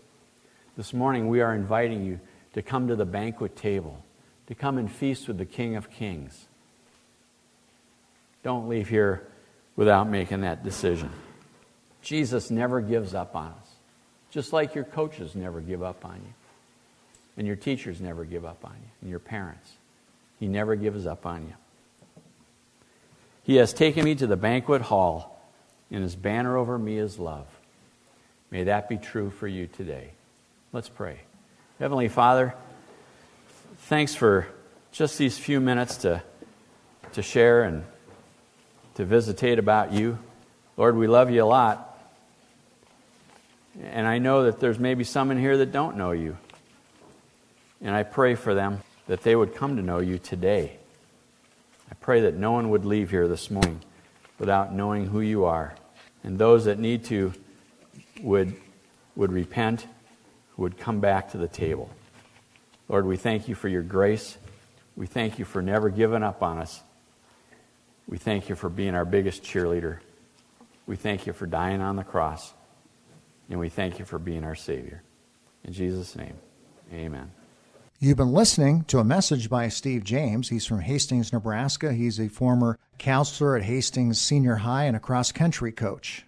This 0.78 0.94
morning, 0.94 1.30
we 1.30 1.40
are 1.40 1.56
inviting 1.56 2.04
you 2.04 2.20
to 2.54 2.62
come 2.62 2.90
to 2.90 2.98
the 2.98 3.06
banquet 3.06 3.56
table, 3.56 4.04
to 4.48 4.56
come 4.56 4.78
and 4.78 4.92
feast 4.92 5.28
with 5.28 5.38
the 5.38 5.46
King 5.46 5.78
of 5.78 5.90
Kings. 5.90 6.48
Don't 8.44 8.68
leave 8.68 8.90
here 8.90 9.26
without 9.78 10.10
making 10.10 10.42
that 10.42 10.66
decision. 10.66 11.10
Jesus 12.02 12.52
never 12.52 12.82
gives 12.82 13.14
up 13.14 13.38
on 13.38 13.48
us, 13.48 13.70
just 14.32 14.52
like 14.52 14.76
your 14.76 14.84
coaches 14.84 15.34
never 15.34 15.62
give 15.62 15.82
up 15.82 16.04
on 16.04 16.16
you, 16.16 16.34
and 17.38 17.48
your 17.48 17.56
teachers 17.56 18.02
never 18.02 18.26
give 18.26 18.44
up 18.44 18.66
on 18.66 18.74
you, 18.74 18.90
and 19.00 19.10
your 19.10 19.20
parents. 19.20 19.72
He 20.42 20.48
never 20.48 20.76
gives 20.76 21.08
up 21.08 21.26
on 21.26 21.44
you. 21.44 21.54
He 23.44 23.56
has 23.56 23.72
taken 23.72 24.04
me 24.04 24.16
to 24.16 24.28
the 24.28 24.36
banquet 24.36 24.82
hall, 24.82 25.42
and 25.90 26.04
his 26.04 26.18
banner 26.18 26.58
over 26.58 26.78
me 26.78 26.98
is 26.98 27.18
love. 27.18 27.48
May 28.52 28.66
that 28.66 28.90
be 28.90 28.98
true 28.98 29.30
for 29.30 29.48
you 29.48 29.68
today. 29.68 30.12
Let's 30.76 30.90
pray. 30.90 31.22
Heavenly 31.80 32.10
Father, 32.10 32.54
thanks 33.84 34.14
for 34.14 34.46
just 34.92 35.18
these 35.18 35.38
few 35.38 35.62
minutes 35.62 36.00
to, 36.00 36.22
to 37.14 37.22
share 37.22 37.64
and 37.64 37.86
to 38.96 39.06
visitate 39.06 39.58
about 39.58 39.94
you. 39.94 40.20
Lord, 40.76 40.98
we 40.98 41.08
love 41.08 41.32
you 41.32 41.42
a 41.42 41.46
lot. 41.46 41.98
And 43.84 44.06
I 44.06 44.18
know 44.18 44.44
that 44.44 44.60
there's 44.60 44.78
maybe 44.78 45.06
some 45.06 45.32
in 45.32 45.40
here 45.40 45.56
that 45.56 45.72
don't 45.72 45.96
know 45.96 46.12
you. 46.12 46.36
And 47.80 47.96
I 47.96 48.04
pray 48.04 48.36
for 48.36 48.54
them 48.54 48.82
that 49.08 49.22
they 49.22 49.34
would 49.34 49.56
come 49.56 49.78
to 49.78 49.82
know 49.82 50.00
you 50.00 50.20
today. 50.20 50.76
I 51.90 51.94
pray 52.02 52.20
that 52.20 52.36
no 52.36 52.52
one 52.52 52.70
would 52.72 52.84
leave 52.84 53.12
here 53.12 53.30
this 53.30 53.50
morning 53.50 53.80
without 54.40 54.74
knowing 54.74 55.08
who 55.08 55.22
you 55.22 55.46
are. 55.46 55.74
And 56.22 56.38
those 56.38 56.66
that 56.66 56.80
need 56.80 57.06
to 57.06 57.32
would, 58.22 58.58
would 59.16 59.32
repent, 59.32 59.88
would 60.58 60.78
come 60.78 61.00
back 61.00 61.32
to 61.32 61.38
the 61.38 61.48
table. 61.48 61.90
Lord, 62.88 63.06
we 63.06 63.18
thank 63.18 63.48
you 63.48 63.56
for 63.56 63.68
your 63.68 63.82
grace. 63.82 64.38
We 64.96 65.08
thank 65.08 65.40
you 65.40 65.46
for 65.46 65.62
never 65.62 65.90
giving 65.90 66.24
up 66.24 66.42
on 66.42 66.60
us. 66.60 66.82
We 68.08 68.18
thank 68.18 68.50
you 68.50 68.56
for 68.56 68.70
being 68.70 68.96
our 68.96 69.06
biggest 69.06 69.44
cheerleader. 69.44 70.00
We 70.86 70.96
thank 70.96 71.26
you 71.26 71.34
for 71.34 71.48
dying 71.48 71.82
on 71.82 71.96
the 71.96 72.04
cross. 72.04 72.54
And 73.50 73.60
we 73.60 73.70
thank 73.70 74.00
you 74.00 74.06
for 74.06 74.20
being 74.20 74.44
our 74.44 74.56
Savior. 74.56 75.02
In 75.64 75.74
Jesus' 75.74 76.16
name, 76.16 76.36
amen. 76.94 77.32
You've 78.00 78.18
been 78.18 78.34
listening 78.34 78.84
to 78.86 79.00
a 79.00 79.04
message 79.04 79.50
by 79.50 79.70
Steve 79.70 80.04
James. 80.04 80.50
He's 80.50 80.66
from 80.66 80.82
Hastings, 80.82 81.32
Nebraska. 81.32 81.94
He's 81.94 82.20
a 82.20 82.28
former 82.28 82.78
counselor 82.98 83.56
at 83.56 83.64
Hastings 83.64 84.20
Senior 84.20 84.58
High 84.58 84.84
and 84.84 84.96
a 84.96 85.00
cross 85.00 85.32
country 85.32 85.72
coach. 85.72 86.25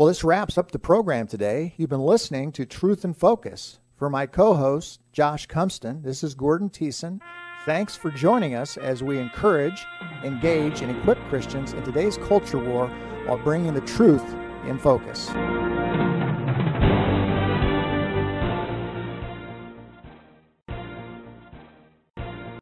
Well, 0.00 0.08
this 0.08 0.24
wraps 0.24 0.56
up 0.56 0.70
the 0.70 0.78
program 0.78 1.26
today. 1.26 1.74
You've 1.76 1.90
been 1.90 2.00
listening 2.00 2.52
to 2.52 2.64
Truth 2.64 3.04
in 3.04 3.12
Focus. 3.12 3.80
For 3.96 4.08
my 4.08 4.24
co 4.24 4.54
host, 4.54 5.00
Josh 5.12 5.46
Cumpston, 5.46 6.04
this 6.04 6.24
is 6.24 6.34
Gordon 6.34 6.70
Thiessen. 6.70 7.20
Thanks 7.66 7.96
for 7.96 8.10
joining 8.10 8.54
us 8.54 8.78
as 8.78 9.02
we 9.02 9.18
encourage, 9.18 9.84
engage, 10.24 10.80
and 10.80 10.96
equip 10.96 11.18
Christians 11.28 11.74
in 11.74 11.82
today's 11.84 12.16
culture 12.16 12.56
war 12.56 12.88
while 13.26 13.36
bringing 13.36 13.74
the 13.74 13.82
truth 13.82 14.24
in 14.66 14.78
focus. 14.78 15.28